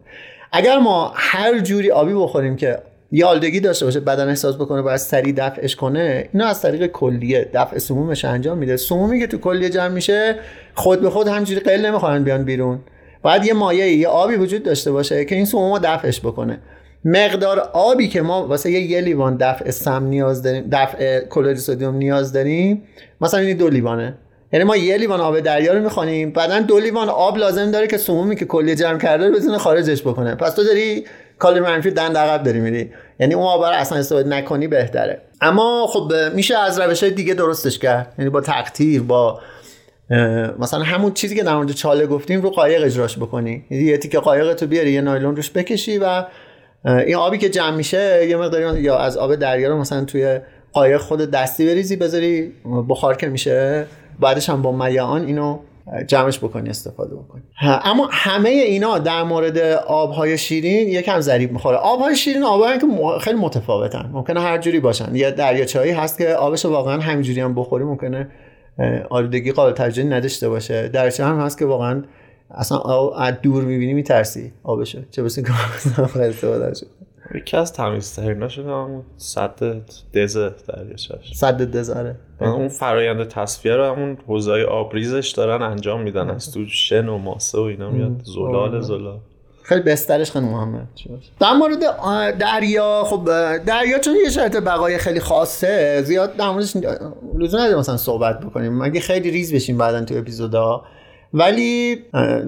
[0.52, 2.80] اگر ما هر جوری آبی بخوریم که
[3.12, 7.50] یه آلودگی داشته باشه بدن احساس بکنه باید سریع دفعش کنه اینا از طریق کلیه
[7.54, 8.78] دفع سمومش انجام میده.
[8.78, 10.36] سمومی که تو کلیه جمع میشه
[10.76, 12.80] خود به خود همجوری قل نمی‌خوان بیان بیرون.
[13.22, 16.60] باید یه مایه یه آبی وجود داشته باشه که این سموم دفعش بکنه.
[17.06, 21.96] مقدار آبی که ما واسه یه, یه لیوان دفع سم نیاز داریم دفع کلوری سدیم
[21.96, 22.84] نیاز داریم
[23.22, 24.18] مثلا این دو لیوانه.
[24.54, 27.98] یعنی ما یه لیوان آب دریا رو می‌خوانیم بعدا دو لیوان آب لازم داره که
[27.98, 30.36] سمومی که کلیه جمع کرده رو بتونه خارجش بکنه.
[30.36, 31.06] پس تو داری
[31.40, 32.92] کالری منفی دند عقب داری میری.
[33.20, 35.22] یعنی اون آب رو اصلا استفاده نکنی بهتره.
[35.42, 38.14] اما خب میشه از روش دیگه درستش کرد.
[38.18, 39.40] یعنی با تقطیر با
[40.60, 43.64] مثلا همون چیزی که در مورد چاله گفتیم رو قایق اجراش بکنی.
[43.70, 46.26] یعنی یه تیکه قایق تو بیاری یه نایلون روش بکشی و
[46.86, 50.40] این آبی که جمع میشه یه مقداری یا از آب دریا رو مثلا توی
[50.74, 52.54] قایق خود دستی بریزی بذاری
[52.90, 53.86] بخار که میشه
[54.20, 55.60] بعدش هم با میان اینو
[56.08, 57.42] جمعش بکنی استفاده بکنی.
[57.62, 59.58] اما همه اینا در مورد
[59.88, 61.78] آبهای شیرین یکم ضریب می‌خوره.
[61.78, 62.86] آبهای شیرین آبهایی که
[63.22, 64.10] خیلی متفاوتن.
[64.14, 65.16] ممکنه هر جوری باشن.
[65.16, 68.28] یه دریاچه‌ای هست که آبش واقعا همینجوری هم بخوری ممکنه
[69.10, 70.88] آلودگی قابل توجهی نداشته باشه.
[70.88, 72.04] درچه هم هست که واقعا
[72.52, 75.00] اصلا از دور می‌بینی میترسی آبشو.
[75.12, 76.88] چه بسید که استفاده شد
[77.36, 79.82] یکی از تمیزترین شده همون صد
[80.14, 86.30] دزه دریاچهش صد دزاره اون فرایند تصفیه رو همون حوزای آبریزش دارن انجام میدن.
[86.30, 88.22] از تو شن و ماسه و اینا میاد.
[88.24, 89.20] زلال زلال.
[89.70, 90.88] خیلی بسترش خیلی محمد.
[91.40, 91.80] در مورد
[92.38, 93.26] دریا خب
[93.66, 96.76] دریا چون یه شرط بقای خیلی خاصه زیاد در موردش
[97.40, 98.78] لزوم نداره مثلا صحبت بکنیم.
[98.78, 100.84] مگه خیلی ریز بشیم بعدا تو اپیزودا؟
[101.34, 101.98] ولی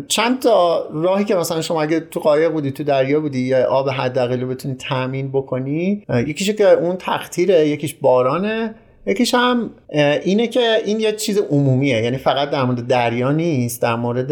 [0.08, 3.90] چند تا راهی که مثلا شما اگه تو قایق بودی تو دریا بودی یا آب
[3.90, 9.70] حداقل رو بتونی تامین بکنی یکیش که اون تختیره یکیش بارانه یکیش هم
[10.24, 12.04] اینه که این یه چیز عمومیه.
[12.04, 14.32] یعنی فقط در مورد دریا نیست در مورد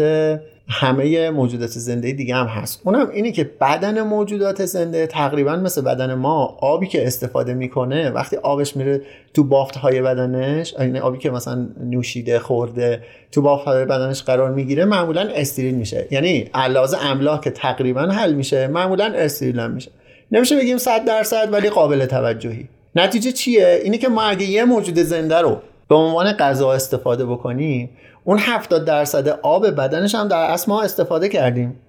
[0.70, 2.80] همه موجودات زنده دیگه هم هست.
[2.84, 8.36] اونم اینه که بدن موجودات زنده تقریبا مثل بدن ما آبی که استفاده می‌کنه وقتی
[8.36, 9.02] آبش میره
[9.34, 13.02] تو بافت های بدنش این آبی که مثلا نوشیده خورده
[13.32, 16.06] تو بافت های بدنش قرار می‌گیره معمولا استریل میشه.
[16.10, 19.90] یعنی علاوه املاح که تقریبا حل میشه معمولا استریل هم میشه.
[20.32, 22.68] نمیشه بگیم 100 درصد ولی قابل توجهی.
[22.94, 25.56] نتیجه چیه؟ اینه که ما اگه یه موجود زنده رو
[25.88, 27.90] به عنوان غذا استفاده بکنیم
[28.24, 31.80] اون 70 درصد آب بدنش هم در اصل ما استفاده کردیم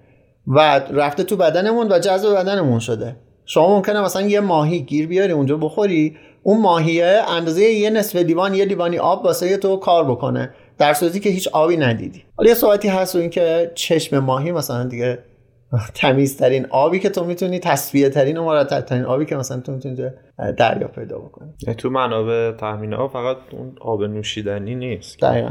[0.46, 3.16] و رفته تو بدنمون و جذب بدنمون شده.
[3.44, 8.54] شما ممکنه مثلا یه ماهی گیر بیاری اونجا بخوری اون ماهیه اندازه یه نصف لیوان
[8.54, 12.22] یه لیوانی آب واسه تو کار بکنه در صورتی که هیچ آبی ندیدی.
[12.36, 15.18] حالا یه صحبتی هست رو اینکه چشم ماهی مثلا دیگه
[15.94, 19.96] تمیزترین آبی که تو می‌تونی تصفیه ترین و مرتب ترین آبی که مثلا تو می‌تونی
[20.56, 21.50] دریا پیدا بکنی.
[21.62, 25.20] یعنی تو منابع تامین آب فقط اون آب نوشیدنی نیست.
[25.20, 25.50] دقیقا.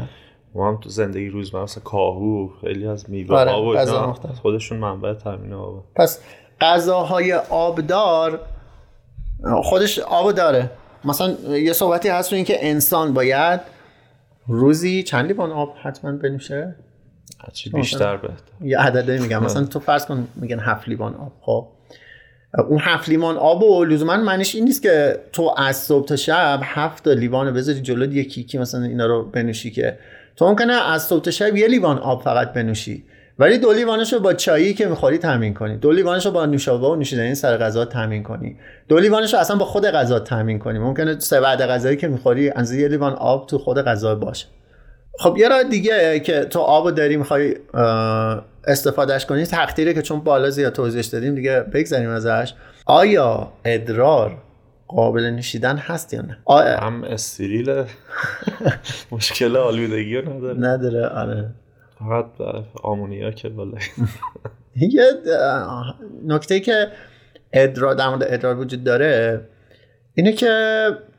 [0.54, 4.12] ما هم تو زندگی روزمره مثلا کاهو خیلی از میوه آره، آب و غذا.
[4.42, 5.84] خودشون منبع تامین آب.
[5.96, 6.20] پس
[6.60, 8.40] غذاهای آبدار
[9.62, 10.70] خودش آب داره.
[11.04, 13.60] مثلا یه صحبتی هست رو اینکه انسان باید
[14.48, 16.74] روزی چند لیوان آب حتما بنوشه؟
[17.44, 18.34] هرچی بیشتر بهتر.
[18.60, 21.68] یه عدده میگم مثلا تو فرض کن میگن هفت لیوان آب خب؟
[22.68, 26.60] اون هفت لیوان آب و لزوما معنیش این نیست که تو از صبح تا شب
[26.62, 29.98] هفت لیوان بذاری جلو یکی یکی مثلا اینا رو بنوشی که
[30.36, 33.04] تو ممکنه از صبح شب یه لیوان آب فقط بنوشی.
[33.38, 35.76] ولی دو لیوانش رو با چایی که می‌خوری تامین کنی.
[35.76, 38.56] دو لیوانش رو با نوشابه و نوشیدنی سر غذا تامین کنی.
[38.88, 40.78] دو لیوانش رو اصلا با خود غذا تامین کنی.
[40.78, 44.46] ممکنه سه بعد غذایی که می‌خوری از یه لیوان آب تو خود غذا باشه.
[45.18, 47.56] خب یه راه دیگه که تو آب داری می‌خوای
[48.66, 52.54] استفادهش کنی تقدیره که چون بالا زیاد توضیحش دادیم دیگه بگذاریم ازش.
[52.86, 54.38] آیا ادرار
[54.94, 56.38] قابل نوشیدن هست یا نه؟
[56.76, 57.84] هم استریل
[59.12, 60.58] مشکل آلودگی رو نداره.
[60.58, 61.50] نداره آره.
[61.98, 63.78] فقط برای آمونیا که بالا.
[64.76, 65.04] یه
[66.26, 66.88] نکته که
[67.52, 69.40] ادرار در مورد ادرار وجود داره
[70.14, 70.50] اینه که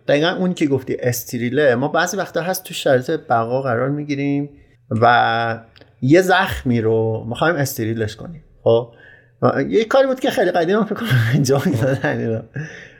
[0.08, 4.50] دقیقا اون که گفتی استریله ما بعضی وقتا هست تو شرایط بقا قرار می‌گیریم
[4.90, 5.60] و
[6.02, 8.94] یه زخمی رو می‌خوایم استریلش کنیم خب؟
[9.70, 12.44] یه کاری بود که خیلی قدیم هم فکر کنم انجام می‌دادن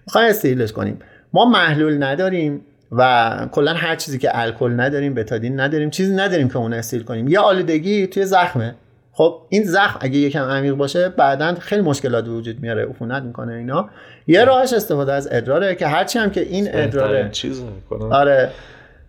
[0.08, 1.00] می‌خوایم استریلش کنیم.
[1.34, 6.58] ما محلول نداریم و کلا هر چیزی که الکل نداریم بتادین نداریم چیزی نداریم که
[6.58, 7.28] اون استریل کنیم.
[7.28, 8.76] یه آلودگی توی زخمه.
[9.12, 13.90] خب این زخم اگه یکم عمیق باشه بعدا خیلی مشکلات وجود میاره عفونت می‌کنه اینا.
[14.28, 17.64] یه راهش استفاده از ادراره که هرچی هم که این ادراره چیز
[18.12, 18.50] آره.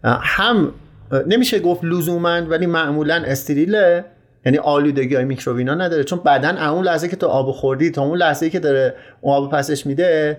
[0.04, 0.72] هم
[1.26, 4.04] نمیشه گفت لزوما ولی معمولا استریله.
[4.46, 6.04] یعنی آلودگی های میکروبینا نداره.
[6.04, 9.52] چون بعدا اون لحظه که تو آب خوردی تا اون لحظه که داره اون آب
[9.52, 10.38] پسش میده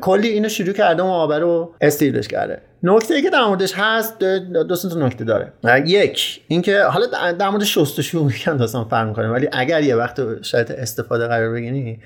[0.00, 2.58] کلی اینو شروع کرده اون آب رو استریلش کرده.
[2.82, 5.52] نکته ای که در موردش هست دو تا نکته داره.
[5.86, 7.06] یک اینکه حالا
[7.38, 11.98] در- مورد شستشو یکم داستان فرق می‌کنه ولی اگر یه وقت شرایط استفاده قرار بگیری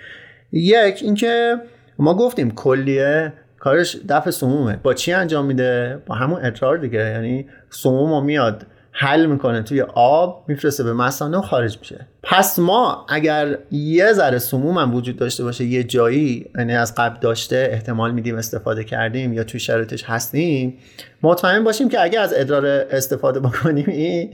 [0.52, 1.56] یک اینکه
[1.98, 4.76] ما گفتیم کلیه کارش دفع سمومه.
[4.82, 6.98] با چی انجام میده؟ با همون ادرار دیگه.
[6.98, 8.66] یعنی سموم میاد
[8.98, 12.06] حل می‌کنه توی آب میفرسته به مثانه و خارج میشه.
[12.22, 17.20] پس ما اگر یه ذره سموم هم وجود داشته باشه یه جایی یعنی از قبل
[17.20, 20.78] داشته احتمال میدیم استفاده کردیم یا توی شرایطش هستیم
[21.22, 24.32] مطمئن باشیم که اگه از ادرار استفاده بکنیم این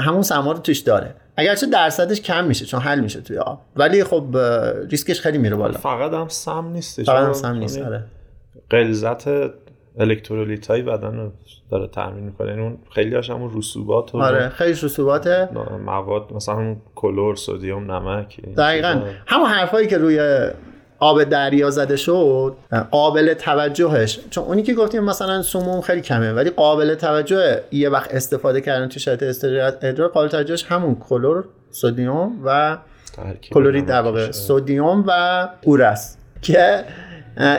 [0.00, 1.14] همون سما رو توش داره.
[1.36, 3.60] اگرچه درصدش کم میشه چون حل میشه توی آب.
[3.76, 4.36] ولی خب
[4.90, 5.78] ریسکش خیلی میره بالا.
[5.78, 8.04] فقط هم سم نیستش فقط هم سم نیست یعنی آره.
[8.70, 9.24] غلظت
[9.98, 11.30] الکترولیت های بدن رو
[11.70, 15.48] داره تامین می‌کنه یعنی اون خیلی هاش همون رسوبات و آره خیلی رسوباته
[15.84, 19.02] مواد مثلا همون کلور سدیم نمک دقیقا.
[19.26, 20.48] همون حرفایی که روی
[20.98, 22.56] آب دریا زده شد
[22.90, 28.14] قابل توجهش چون اونی که گفتیم مثلا سموم خیلی کمه ولی قابل توجه یه وقت
[28.14, 32.78] استفاده کردن تو شرایط استریل ادرار قابل توجهش همون کلور سدیم و
[33.52, 34.30] کلورید در واقع.
[34.30, 36.84] سدیم و اورس که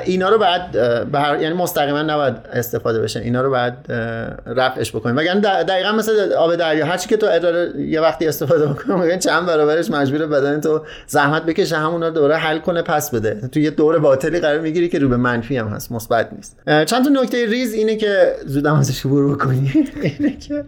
[0.05, 0.75] اینا رو بعد
[1.13, 3.19] هر- یعنی مستقیما نباید استفاده بشه.
[3.19, 3.91] اینا رو بعد
[4.45, 5.17] رفعش بکنیم.
[5.17, 9.45] وگرنه دقیقا مثل آب دریا هرچی که تو ادرار یه وقتی استفاده بکنی میگن چند
[9.45, 13.49] برابرش مجبور بدن تو زحمت بکشه همونا رو دوره حل کنه پس بده.
[13.51, 16.57] تو یه دور باطلی قرار می‌گیری که رو به منفی هم هست مثبت نیست.
[16.85, 19.71] چند تا نکته ریز اینه که زودم ازش عبور بکنی
[20.19, 20.63] اینه که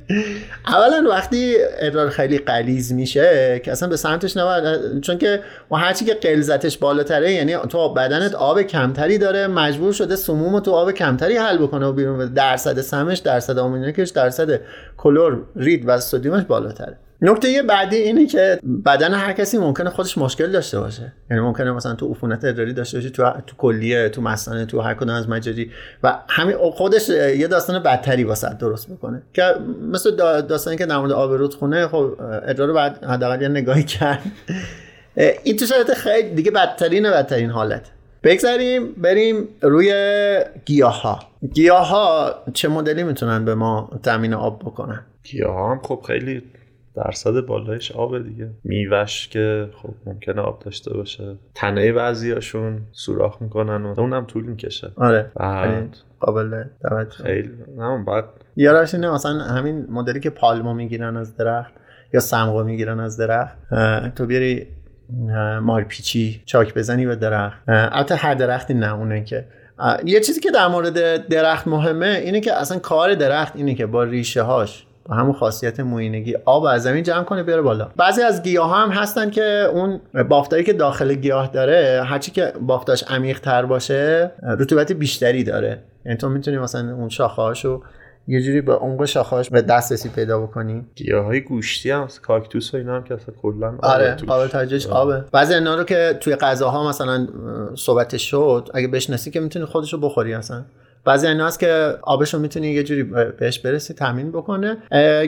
[0.68, 5.40] اولا وقتی ادرار خیلی غلیظ میشه که اصلا به سمتش نباید چون که
[5.72, 8.62] ما هرچی که غلظتش بالاتره یعنی تو بدنت آب
[8.98, 12.34] کمتری داره مجبور شده سموم تو آب کمتری حل بکنه و بیرون بده.
[12.34, 14.60] درصد سمش درصد آمونیاکش درصد
[14.98, 16.98] کلور رید و سدیمش بالاتره.
[17.22, 21.14] نکته بعدی اینه که بدن هر کسی ممکنه خودش مشکل داشته باشه.
[21.32, 24.94] یعنی ممکنه مثلا تو عفونت ادراری داشته باشی تو تو کلیه تو مثانه تو هر
[24.94, 25.72] کدوم از مجاری
[26.04, 29.22] و همین خودش یه داستان بدتری واسه درست می‌کنه.
[29.34, 29.44] که
[29.92, 34.22] مثل دا- داستانی که در مورد آب رودخونه خب ادرار بعد حداقل یه نگاهی کرد.
[35.44, 37.92] این تو شرایط خیلی دیگه بدترین بدترین حالت.
[38.28, 39.94] بگذاریم بریم روی
[40.66, 41.20] گیاه ها
[41.54, 46.44] گیاه ها چه مدلی می‌تونن به ما تامین آب بکنن؟ گیاه هم خب خیلی
[46.96, 48.50] درصد بالایش آب دیگه.
[48.64, 51.36] میوش که خب ممکنه آب داشته باشه.
[51.56, 54.92] تنه بعضیاشون سوراخ می‌کنن و اونم طول می‌کشه.
[54.96, 55.32] آره.
[55.36, 58.26] بعد ولی قابل توجه خیلی نه بعد
[58.56, 61.74] یا راش اینه مثلا همین مدلی که پالما می‌گیرن از درخت
[62.14, 63.58] یا سمقا می‌گیرن از درخت
[64.16, 64.68] تو بیاری
[65.62, 67.58] مارپیچی چاک بزنی به درخت.
[67.68, 69.46] البته هر درختی نه اونه که.
[70.06, 74.04] یه چیزی که در مورد درخت مهمه اینه که اصلا کار درخت اینه که با
[74.04, 77.90] ریشه هاش با همون خاصیت موینگی آب از زمین جمع کنه بیاره بالا.
[77.98, 83.04] بعضی از گیاه هم هستن که اون بافتایی که داخل گیاه داره هرچی که بافتاش
[83.04, 85.80] عمیق تر باشه رطوبت بیشتری داره.
[86.06, 87.84] یعنی تو می‌تونی مثلا اون شاخه‌هاشو
[88.28, 90.86] یه جوری به عمق شاخه‌اش به دسترسی پیدا بکنی.
[90.96, 95.24] گیاهای گوشتی هم کاکتوس و اینا هم که اصلا کلا آره قابل توجهش آبه.
[95.32, 97.28] بعضی اینا رو که توی غذاها مثلا
[97.76, 100.66] صحبتش شد اگه بشناسی که می‌تونی خودشو بخوری اصلا.
[101.06, 103.04] بعضی اینا هست که آبش رو می‌تونی یه جوری
[103.40, 104.78] بهش برسی تامین بکنه.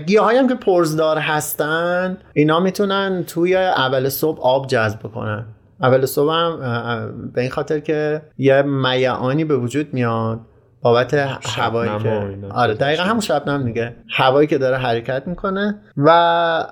[0.07, 5.45] گیاهایی هم که پرزدار هستن اینا می‌تونن توی اول صبح آب جذب بکنن.
[5.81, 10.39] اول صبح هم به این خاطر که یه میعانی به وجود میاد.
[10.81, 11.13] بابت
[11.43, 13.95] هوایی که آره دقیقا همون شبنم دیگه.
[14.09, 16.65] هوایی که داره حرکت می‌کنه و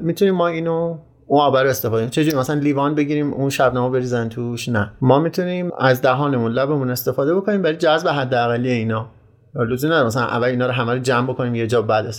[0.00, 2.10] می‌تونیم ما اینو اون آب رو استفاده کنیم.
[2.10, 4.92] چجوری؟ مثلا لیوان بگیریم اون شبنمو بریزن توش؟ نه.
[5.00, 9.06] ما می‌تونیم از دهانمون لبمون استفاده بکنیم برای جذب حداقلی اینا.
[9.54, 12.10] لزومی نداره مثلا اول اینا رو همه رو جمع بکنیم یه جا بعد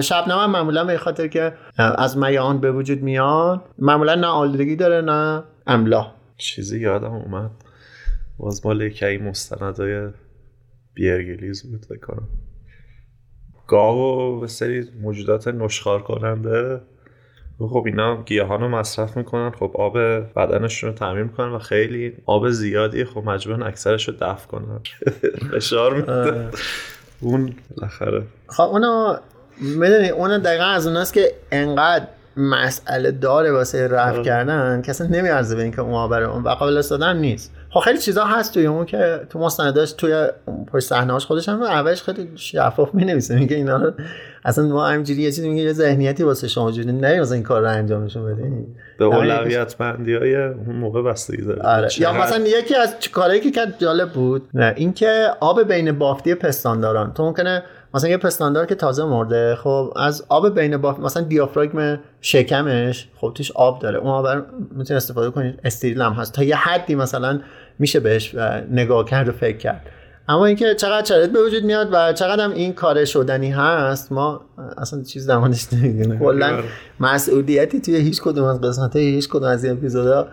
[0.00, 3.60] شبنم هم معمولا به خاطر که از میان به وجود میاد.
[3.78, 6.06] معمولا نه آلودگی داره نه املا
[6.36, 7.50] چیزی یادم اومد.
[8.38, 10.08] باز مال یکی مستندای
[10.94, 12.28] بیرگلیز بود بکنم
[13.66, 16.80] گاو و سری موجودات نشخار کننده
[17.68, 19.50] خب اینا گیاهان رو مصرف می‌کنن.
[19.50, 19.98] خب آب
[20.36, 24.80] بدنشون رو تعمیر می‌کنن و خیلی آب زیادی خب مجبورن اکثرش رو دفع کنن.
[25.52, 26.48] فشار میده.
[27.20, 28.22] اون بالاخره.
[28.46, 29.16] خب اونو
[29.60, 34.82] می‌دونی اون دقیقا از اوناست که انقدر مسئله داره واسه رفع کردن.
[34.88, 37.52] اصلا نمیارزه به اینکه اون آب اون و قابل استفاده نیست.
[37.70, 40.26] خب خیلی چیزا هست توی اون که تو مستنداش توی
[40.72, 43.92] پشت صحنه‌اش خودش هم اولش خیلی شفاف می‌نویسه میگه اینا رو
[44.44, 47.62] اصلا ما همینجوری یه چیزی میگه یه ذهنیتی واسه شما وجود نه مثلا این کار
[47.62, 48.66] رو انجامشون بدین.
[48.98, 51.62] به اولویت بندی های اون موقع بستگی داره.
[51.62, 51.88] آره.
[51.98, 57.12] یا مثلا یکی از کارهایی که کرد جالب بود نه اینکه آب بین بافتی پستانداران.
[57.12, 57.62] تو ممکنه
[57.94, 63.32] مثلا یه پستاندار که تازه مرده خب از آب بین بافت مثلا دیافراگم شکمش خب
[63.34, 63.98] توش آب داره.
[63.98, 64.26] اون آب
[64.72, 66.34] می‌تونه استفاده کنید استریل هم هست.
[66.34, 67.40] تا یه حدی مثلا
[67.80, 68.34] میشه بهش
[68.70, 69.86] نگاه کرد و فکر کرد.
[70.28, 74.40] اما اینکه چقدر شرایط به وجود میاد و چقدر هم این کار شدنی هست ما
[74.78, 76.18] اصلا چیز زمانش نمی‌دونیم.
[76.18, 76.62] کلا
[77.00, 80.28] مسئولیتی توی هیچ کدوم از قسمت هیچ کدوم از این اپیزودا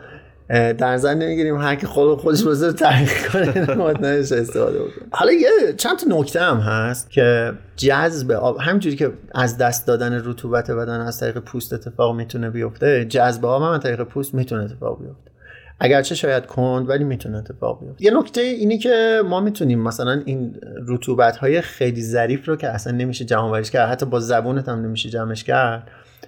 [0.50, 1.58] در نظر نمی‌گیریم.
[1.58, 5.08] هر کی خود خودش بزرگ تحقیق کنه متنش استفاده بکنه.
[5.12, 10.22] حالا یه چند تا نکته هم هست که جذب آب همینجوری که از دست دادن
[10.26, 14.64] رطوبت بدن از طریق پوست اتفاق می‌تونه بیفته جذب آب هم از طریق پوست می‌تونه
[14.64, 15.32] اتفاق بیفته.
[15.80, 18.06] اگرچه شاید کند ولی می‌تونه اتفاق بیفته.
[18.06, 22.94] یه نکته اینی که ما می‌تونیم مثلا این رطوبت های خیلی ظریف رو که اصلا
[22.94, 25.88] نمیشه جمع کرد حتی با زبونت هم نمیشه جمعش کرد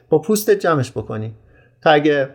[0.10, 1.34] با پوستت جمعش بکنی.
[1.82, 2.30] تا اگه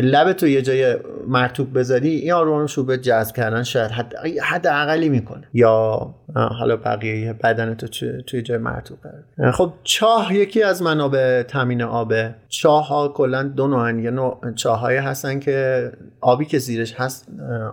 [0.00, 4.66] لب تو یه جای مرتوب بذاری این آروم رو به جذب کردن شاید حد حد
[5.08, 5.48] می‌کنه.
[5.52, 7.86] یا حالا بقیه بدن تو
[8.22, 13.66] توی جای مرتوب کرد خب چاه یکی از منابع تامین آبه چاه ها کلا دو
[13.66, 13.98] نوعن.
[13.98, 15.90] یه نوع چاه هستن که
[16.20, 17.28] آبی که زیرش هست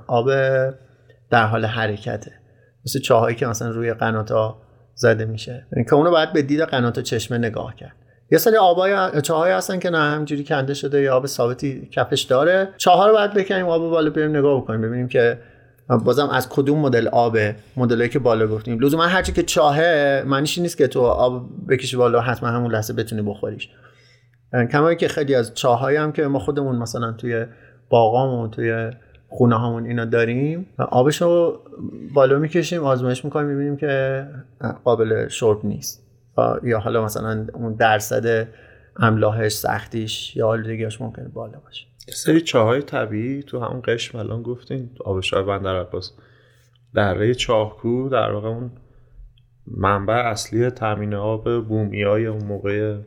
[0.07, 0.29] آب
[1.29, 2.31] در حال حرکته.
[2.85, 4.31] مثل چاهایی که مثلا روی قنات
[4.95, 5.65] زده میشه.
[5.89, 7.95] که اونو باید به دید قنات چشمه نگاه کرد.
[8.31, 12.69] یه سری آبای چاهای هستن که نه همجوری کنده شده یا آب ثابتی کفش داره.
[12.77, 15.37] چاها رو باید بکنیم آب بالا بریم نگاه بکنیم ببینیم که
[16.05, 18.79] بازم از کدوم مدل آبه مدلی که بالا گفتیم.
[18.79, 23.21] لزوما هرچی که چاهه معنیش نیست که تو آب بکشی بالا حتما همون لحظه بتونی
[23.21, 23.69] بخوریش.
[24.71, 27.45] کمایی که خیلی از چاهایی هم که ما خودمون مثلا توی
[27.89, 28.91] باغامون توی
[29.29, 31.59] خونه هامون اینا داریم آبش رو
[32.13, 34.25] بالا می‌کشیم آزمایش می‌کنیم می‌بینیم که
[34.83, 36.08] قابل شرب نیست.
[36.63, 38.47] یا حالا مثلا اون درصد
[38.97, 41.85] املاحش سختیش یا آلودگیش ممکنه بالا باشه.
[42.13, 46.11] سری چاهای طبیعی تو همون قشم الان گفتین آبشار بندر عباس.
[46.93, 48.71] دره چاهکو در واقع اون
[49.67, 52.97] منبع اصلی تامین آب بومی های اون موقع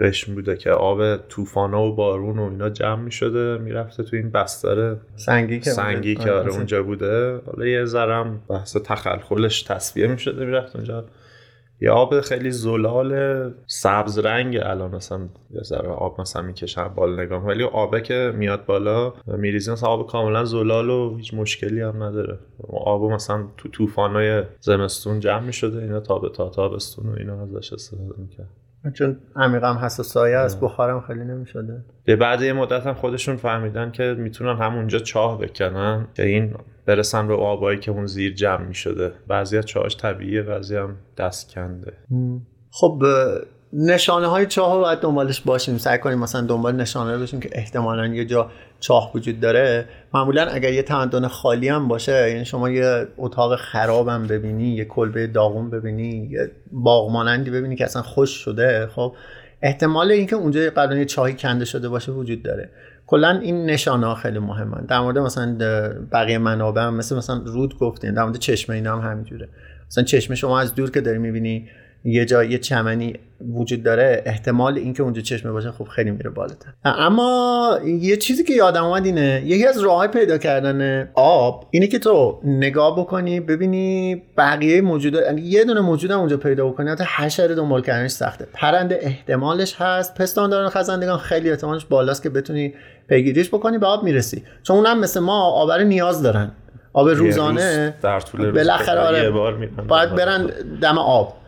[0.00, 4.30] قشم بوده که آب طوفان و بارون و اینا جمع می شده می‌رفته تو این
[4.30, 7.40] بستر سنگی که سنگی که آره اونجا بوده.
[7.46, 11.04] حالا یه ذرم بحث تخلخلش تصفیه می شده می‌رفت اونجا.
[11.80, 13.14] یه آب خیلی زلال
[13.66, 18.66] سبز رنگ الان مثلا یه ذره آب مثلا می‌کشن بالا نگاه ولی آبه که میاد
[18.66, 22.38] بالا میریزی مثلا آب کاملا زلال و هیچ مشکلی هم نداره.
[22.68, 27.72] آب مثلا تو طوفانای زمستون جمع می‌شده اینا تا به تا تابستون و اینا ازش
[27.72, 28.48] استفاده می‌کرد.
[28.92, 31.84] چون عمیقا حساس سایه است بخارم خیلی نمی‌شده.
[32.04, 36.54] به بعد یه مدت هم خودشون فهمیدن که می‌تونن همونجا چاه بکنن که این
[36.86, 39.12] برسن به آبایی که اون زیر جمع می‌شده.
[39.28, 41.92] بعضی از چاهاش طبیعیه بعضی هم دست کنده
[42.70, 43.02] خب
[43.72, 45.78] نشانه های چاه رو باید دنبالش باشیم.
[45.78, 48.50] سعی کنیم مثلا دنبال نشانه باشیم که احتمالا یه جا
[48.84, 54.08] چاه وجود داره معمولا اگر یه تمدن خالی هم باشه یعنی شما یه اتاق خراب
[54.08, 59.14] هم ببینی یه کلبه داغون ببینی یه باغ مانندی ببینی که اصلا خوش شده خب
[59.62, 62.70] احتمال اینکه اونجا یه چاهی کنده شده باشه وجود داره.
[63.06, 64.84] کلا این نشانه ها خیلی مهمن.
[64.88, 65.56] در مورد مثلا
[66.12, 69.48] بقیه منابع هم مثل مثلا رود گفتین در مورد چشمه اینا هم همینجوره.
[69.86, 71.68] مثلا چشمه شما از دور که داری می‌بینی
[72.04, 73.14] یه جای یه چمنی
[73.54, 76.68] وجود داره احتمال اینکه اونجا چشمه باشه خب خیلی میره بالاتر.
[76.84, 81.98] اما یه چیزی که یادم اومد اینه یکی از راه پیدا کردن آب اینه که
[81.98, 87.04] تو نگاه بکنی ببینی بقیه موجوده یعنی یه دونه موجود هم اونجا پیدا بکنی حتی
[87.16, 88.46] حشره دنبال کردنش سخته.
[88.52, 92.74] پرنده احتمالش هست پستانداران خزندگان خیلی احتمالش بالاست که بتونی
[93.08, 94.42] پیگیریش بکنی به آب می‌رسی.
[94.62, 96.50] چون اونم مثل ما آبر نیاز دارن.
[96.92, 99.30] آب روزانه در طول بالاخره آره
[99.88, 100.50] باید برن
[100.80, 101.43] دم آب.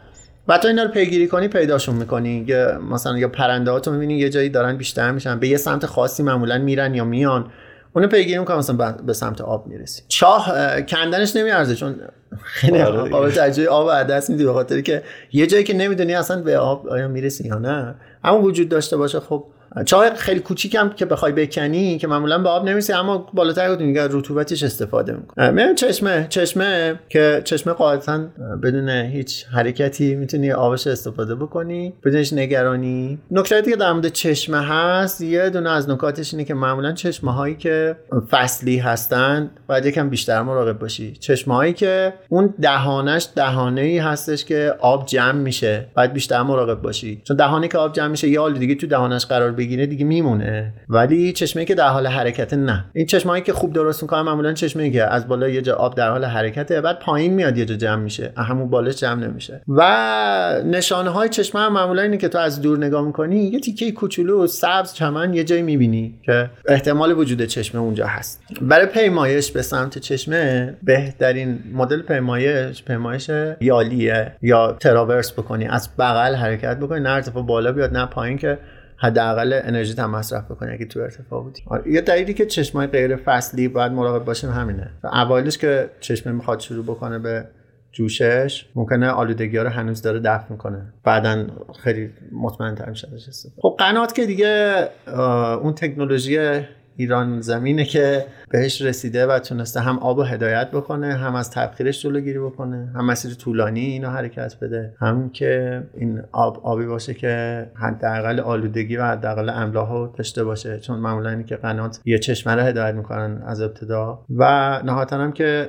[0.49, 2.45] و تو اینا رو پیگیری کنی پیداشون می‌کنی.
[2.49, 5.39] یا مثلا یا پرنده ها تو می‌بینی یه جایی دارن بیشتر میشن.
[5.39, 7.51] به یه سمت خاصی معمولا میرن یا میان.
[7.93, 10.03] اونو پیگیری می‌کنم مثلا به سمت آب می‌رسی.
[10.09, 11.95] چاه کندنش نمیارزه چون
[12.43, 16.59] خیلی آب تجربه آب دست میدی به خاطر که یه جایی که نمی‌دونی اصلا به
[16.59, 17.95] آب آیا می‌رسی یا نه.
[18.25, 19.45] اما وجود داشته باشه خب
[19.85, 24.09] چاه خیلی کوچیکم که بخوای بکنی که معمولا به آب نمیسی اما بالاتر بود میگه
[24.11, 28.19] رطوبتش استفاده می‌کنه میگم چشمه چشمه که چشمه قاعدتا
[28.63, 33.19] بدون هیچ حرکتی می‌تونی آبش استفاده بکنی بدونش نگرانی.
[33.31, 37.55] نکته که در مورد چشمه هست یه دونه از نکاتش اینه که معمولا چشمه هایی
[37.55, 37.97] که
[38.31, 41.13] فصلی هستن باید یکم بیشتر مراقب باشی.
[41.13, 46.83] چشمه هایی که اون دهانش دهانه ای هستش که آب جمع میشه باید بیشتر مراقب
[46.83, 47.23] باشی.
[47.25, 50.73] چون دهانی که آب جمع میشه یه دیگه تو دهانش قرار بگیره دیگه میمونه.
[50.89, 52.85] ولی چشمه که در حال حرکت نه.
[52.93, 56.11] این چشمه‌ای که خوب درست می‌کنن معمولا چشمه که از بالا یه جا آب در
[56.11, 58.33] حال حرکته بعد پایین میاد یه جا جمع میشه.
[58.37, 59.63] همون بالاش جمع نمیشه.
[59.69, 63.93] و نشانه های چشمه هم معمولا اینه که تو از دور نگاه می‌کنی یه تیکه
[63.93, 68.43] کوچولو سبز چمن یه جایی می‌بینی که احتمال وجود چشمه اونجا هست.
[68.61, 74.33] برای پیمایش به سمت چشمه بهترین مدل پیمایش پیمایش یالیه.
[74.43, 75.67] یا تراورس بکنی.
[75.67, 77.01] از بغل حرکت بکنی.
[77.01, 78.59] نه ارتفاع بالا بیاد نه پایین که
[78.99, 81.63] حداقل انرژی هم مصرف بکنه اگه تو ارتفاع بودی.
[81.67, 84.91] آره، یه دلیلی که چشمای غیر فصلی باید مراقب باشیم همینه.
[85.05, 87.49] اوایلش که چشمه می‌خواد شروع بکنه به
[87.93, 90.93] جوشش ممکنه آلودگی ها رو هنوز داره دفع می‌کنه.
[91.05, 91.47] بعدا
[91.83, 93.09] خیلی مطمئن تر میشه
[93.63, 94.89] خب قنات که دیگه
[95.63, 96.39] اون تکنولوژی
[96.97, 102.03] ایران زمینه که بهش رسیده و تونسته هم آب و هدایت بکنه هم از تبخیرش
[102.03, 107.67] جلوگیری بکنه هم مسیر طولانی اینو حرکت بده هم که این آب آبی باشه که
[107.75, 110.81] حداقل آلودگی و حداقل املاح داشته باشه.
[110.81, 114.25] چون معمولا اینه که قنات یه چشمه رو هدایت می‌کنن از ابتدا.
[114.37, 114.43] و
[114.85, 115.69] نهایتا هم که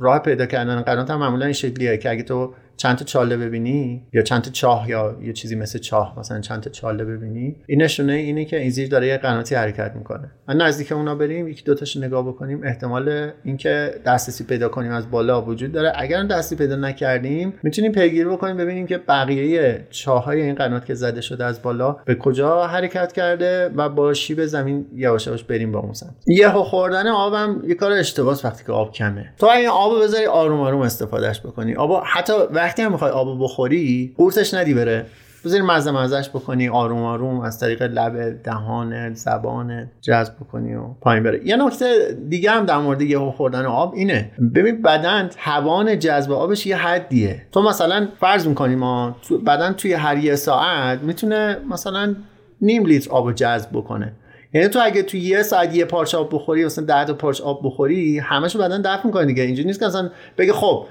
[0.00, 4.02] راه پیدا کردن قنات هم معمولا این شکلیه که اگه تو چند تا چاله ببینی؟
[4.12, 7.82] یا چند تا چاه یا یه چیزی مثل چاه مثلا چند تا چاله ببینی؟ این
[7.82, 10.30] نشونه اینه که این زیر داره یه قناتی حرکت می‌کنه.
[10.48, 15.42] من نزدیک اونا بریم یکی دوتاش نگاه بکنیم احتمال اینکه دسترسی پیدا کنیم از بالا
[15.42, 15.92] وجود داره.
[15.96, 21.20] اگر دستی پیدا نکردیم می‌تونیم پیگیری بکنیم ببینیم که بقیه چاهای این قنات که زده
[21.20, 25.78] شده از بالا به کجا حرکت کرده و با شیب زمین یواش یواش بریم با
[25.78, 26.14] اون سمت.
[26.54, 29.32] خوردن آبم یه کار اشتباهه وقتی که آب کمه.
[29.38, 31.74] تو این آب بذاری آروم آروم استفادهش بکنی.
[31.74, 32.32] آب حتی
[32.66, 35.06] وقتی هم می‌خوای آب بخوری قورتش ندی بره.
[35.44, 41.22] بذاری مزه مزهش بکنی آروم آروم از طریق لب دهان زبان جذب بکنی و پایین
[41.22, 41.40] بره.
[41.44, 44.30] یه نکته دیگه هم در مورد یهو خوردن آب اینه.
[44.54, 47.42] ببین بدن توان جذب آبش یه حدیه.
[47.52, 52.16] تو مثلا فرض می‌کنی ما بدن توی هر یه ساعت می‌تونه مثلا
[52.60, 54.12] نیم لیتر آب جذب بکنه.
[54.54, 57.60] یعنی تو اگه تو یه ساعت یه پارچه آب بخوری مثلا 10 تا پارچه آب
[57.64, 59.42] بخوری همشو بدن دفع می‌کنه دیگه.
[59.42, 60.86] اینجوری نیست که مثلا بگه خب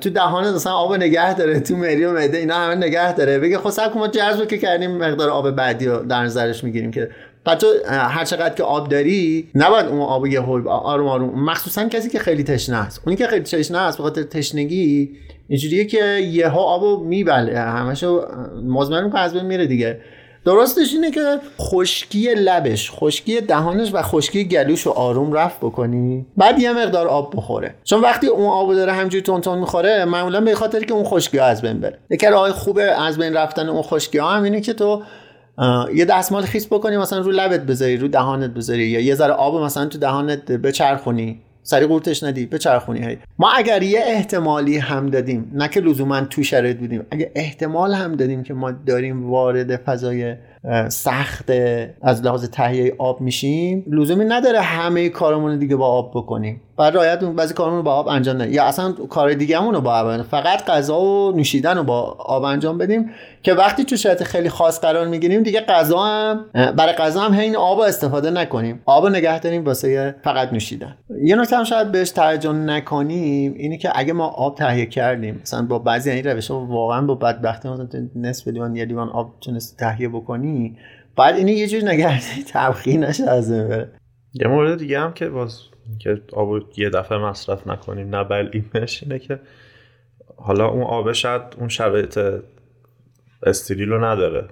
[0.00, 3.38] تو دهانه مثلا آب نگه داره تو مری و معده اینا همه نگه داره.
[3.38, 7.10] بگه خب سب ما جذب که کردیم مقدار آب بعدی رو در نظرش می‌گیریم که.
[7.46, 11.44] پس تو هر چقدر که آب داری نباید اون آب یه آروم آروم.
[11.44, 13.00] مخصوصا کسی که خیلی تشنه است.
[13.04, 15.10] اونی که خیلی تشنه است به خاطر تشنگی
[15.48, 17.58] اینجوریه که یهو آبو میبله.
[17.58, 18.24] همشو
[18.66, 20.00] مزمن می‌کنه از بین میره دیگه.
[20.44, 26.58] درستش اینه که خشکی لبش خشکی دهانش و خشکی گلوش رو آروم رفت بکنی بعد
[26.58, 27.74] یه مقدار آب بخوره.
[27.84, 31.38] چون وقتی اون آب داره همجوری تون تون می‌خوره معمولا به خاطر که اون خشکی
[31.38, 31.98] ها از بین بره.
[32.10, 35.02] یکی راه خوبه از بین رفتن اون خشکی ها هم اینه که تو
[35.94, 39.62] یه دستمال خیس بکنی مثلا رو لبت بذاری رو دهانت بذاری یا یه ذره آب
[39.62, 41.40] مثلا تو دهانت بچرخونی.
[41.66, 43.18] سری قورتش ندی به چرخونی هی.
[43.38, 48.16] ما اگر یه احتمالی هم دادیم نه که لزوما تو شرایط بودیم اگه احتمال هم
[48.16, 50.36] دادیم که ما داریم وارد فضای
[50.88, 51.50] سخت
[52.02, 53.84] از لحاظ تهیه آب میشیم.
[53.90, 56.60] لزومی نداره همه کارمون دیگه با آب بکنیم.
[56.78, 58.52] بعد رعایت بعضی کارمون رو با آب انجام ندیم.
[58.52, 62.78] یا اصلا کار دیگه رو با آب فقط غذا و نوشیدن رو با آب انجام
[62.78, 63.10] بدیم
[63.42, 67.56] که وقتی تو شرایط خیلی خاص قرار می‌گیریم دیگه غذا هم برای غذا هم این
[67.56, 68.82] آب استفاده نکنیم.
[68.84, 70.96] آب نگه داریم واسه فقط نوشیدن.
[71.22, 75.66] یه نکته هم شاید بهش توجه نکنیم اینی که اگه ما آب تهیه کردیم مثلا
[75.66, 80.08] با بعضی این روش واقعا با بدبختی مثلا نصف لیوان یه لیوان آب تونست تهیه
[81.16, 83.92] بعد اینو یه جور نگردی تبخیر نشه از بره.
[84.32, 85.60] یه مورد دیگه هم که باز
[85.98, 89.40] که آب یه دفعه مصرف نکنیم نه بلعیمش اینه که
[90.36, 92.20] حالا اون آب شاید اون شرایط
[93.42, 94.48] استریل رو نداره.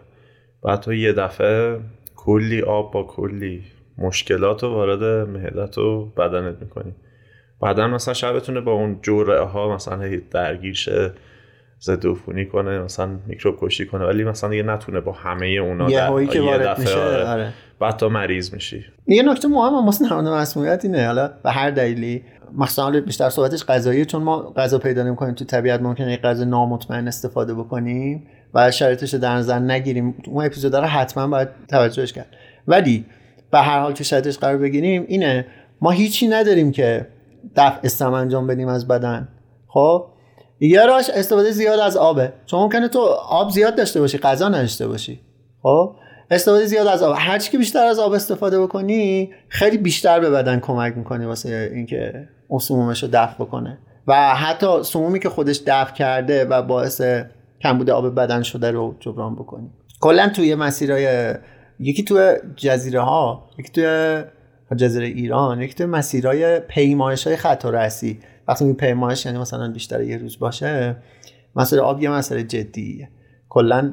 [0.63, 1.81] بعد تو یه دفعه
[2.17, 3.63] کلی آب با کلی
[3.99, 6.95] مشکلات رو وارد معدت و بدنت می‌کنی.
[7.61, 11.13] بعدا مثلا شاید بتونه با اون جرعه ها مثلا درگیر شه.
[11.83, 16.03] ضد عفونی کنه مثلا میکروب کشی کنه ولی مثلا دیگه نتونه با همه اونا یه
[16.03, 17.24] هایی که وارد میشه آره.
[17.24, 17.53] آره.
[17.80, 18.85] بعد تا مریض میشی.
[19.07, 22.22] یه نکته مهم هم واسه نهاد مسئولیت اینه حالا به هر دلیلی
[22.59, 27.55] مثلا بیشتر صحبتش غذایی چون ما غذا پیدا نمی‌کنیم تو طبیعت ممکنه غذا نامطمئن استفاده
[27.55, 30.14] بکنیم و شرایطش رو در نظر نگیریم.
[30.26, 32.26] اون اپیزود رو حتما باید توجهش کرد.
[32.68, 33.05] ولی
[33.51, 35.47] به هر حال که شرایطش قرار بگیریم اینه
[35.80, 37.07] ما هیچی نداریم که
[37.57, 39.28] دفع استم انجام بدیم از بدن.
[39.66, 40.12] خب؟
[40.61, 42.33] یه راش استفاده زیاد از آبه.
[42.47, 45.21] چون ممکنه تو آب زیاد داشته باشی غذا نداشته باشی.
[45.63, 45.95] خب؟
[46.31, 47.15] استفاده زیاد از آب.
[47.19, 52.29] هر که بیشتر از آب استفاده بکنی خیلی بیشتر به بدن کمک می‌کنی واسه اینکه
[52.49, 53.79] اون سمومش رو دفع بکنه.
[54.07, 57.03] و حتی سمومی که خودش دفع کرده و باعث
[57.63, 59.71] کمبود آب بدن شده رو جبران بکنی.
[60.01, 61.35] کلا توی مسیرهای
[61.81, 64.23] یکی توی جزیره ها یکی توی
[64.77, 67.67] جزیره ایران یکی توی مسیرهای پیمایش های خط
[68.53, 70.97] وقتی می پیمایش یعنی مثلا بیشتر یه روز باشه
[71.57, 73.09] مسئله آب یه مسئله جدیه.
[73.49, 73.93] کلا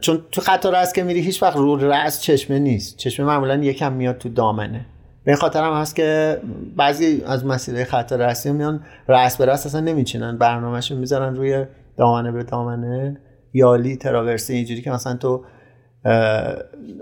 [0.00, 2.96] چون تو خط رس که میری هیچ وقت رو رأس چشمه نیست.
[2.96, 4.86] چشمه معمولا یکم میاد تو دامنه.
[5.24, 6.40] به خاطر هم هست که
[6.76, 10.38] بعضی از مسیرهای خط رسی میان رأس به رأس اصلا نمیچینن.
[10.38, 11.64] برنامهشو می‌ذارن روی
[11.96, 13.20] دامنه به دامنه.
[13.52, 15.44] یالی تراورسی اینجوری که مثلا تو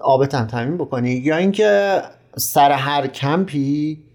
[0.02, 1.10] آبت هم تامین بکنی.
[1.10, 2.02] یا اینکه
[2.36, 4.05] سر هر کمپی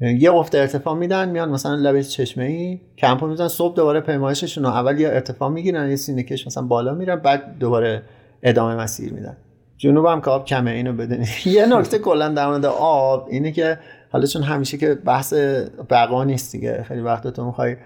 [0.00, 5.00] یه افت ارتفاع میدن میان مثلا لبه چشمه ای کمپو میزن صبح دوباره پیمایششون اول
[5.00, 8.02] یه ارتفاع می‌گیرن یه سینه‌کش مثلا بالا میرن بعد دوباره
[8.42, 9.36] ادامه مسیر میدن.
[9.76, 11.26] جنوب هم که آب کمه اینو بدونی.
[11.56, 13.78] یه نکته کلا در مورد آب اینه که
[14.10, 15.34] حالا چون همیشه که بحث
[15.90, 17.76] بقا نیست دیگه خیلی وقت تو می‌خوای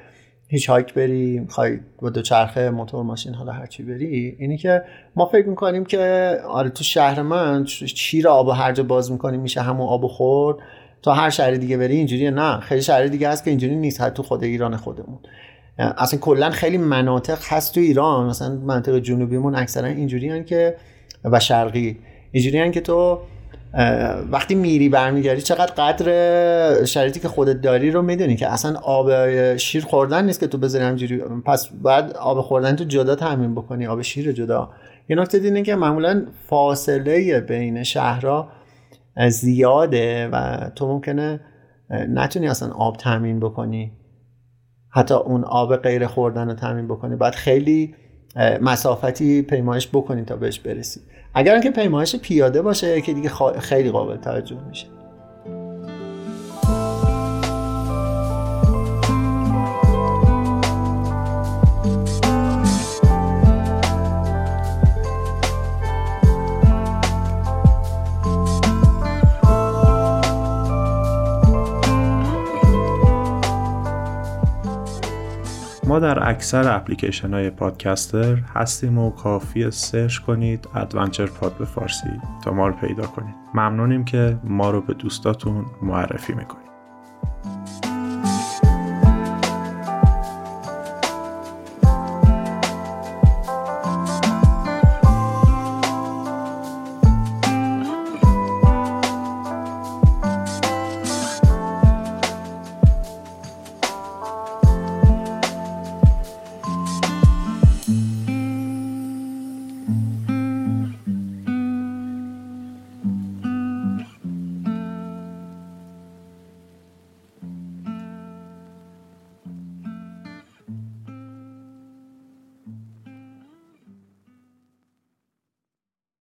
[0.48, 4.82] hitchhike بری می‌خوای با دو چرخه موتور ماشین حالا هرچی بری اینه که
[5.16, 9.60] ما فکر می‌کنیم که آره تو شهر من چی آب هر جا باز می‌کنیم میشه
[9.60, 10.56] همون آب خورد؟
[11.05, 14.14] تا هر شهر دیگه بری اینجوری نه خیلی شهر دیگه هست که اینجوری نیست حتی
[14.14, 15.18] تو خود ایران خودمون.
[15.78, 18.26] اصلا کلا خیلی مناطق هست تو ایران.
[18.26, 20.76] مثلا منطقه جنوبیمون اکثرا اینجوری که
[21.24, 21.98] و شرقی
[22.32, 23.18] اینجوری که تو
[24.30, 29.84] وقتی میری برمیگردی چقدر قدر شرایطی که خودت داری رو می‌دونی که اصلا آب شیر
[29.84, 31.18] خوردن نیست که تو بذاری همجوری.
[31.46, 34.70] پس بعد آب خوردن تو جدا تامین بکنی آب شیر جدا.
[35.09, 38.48] یه نکته اینه که معمولا فاصله بین شهرها
[39.28, 41.40] زیاده و تو ممکنه
[41.90, 43.92] نتونی اصلا آب تامین بکنی.
[44.90, 47.16] حتی اون آب غیر خوردن رو تامین بکنی.
[47.16, 47.94] باید خیلی
[48.60, 51.00] مسافتی پیمایش بکنی تا بهش برسی.
[51.34, 54.86] اگر که پیمایش پیاده باشه که دیگه خیلی قابل توجه میشه.
[76.01, 82.20] در اکثر اپلیکیشن های پادکستر هستیم و کافی سرچ کنید Adventure Pod به فارسی.
[82.45, 83.34] تا ما رو پیدا کنید.
[83.55, 86.64] ممنونیم که ما رو به دوستاتون معرفی می‌کنید.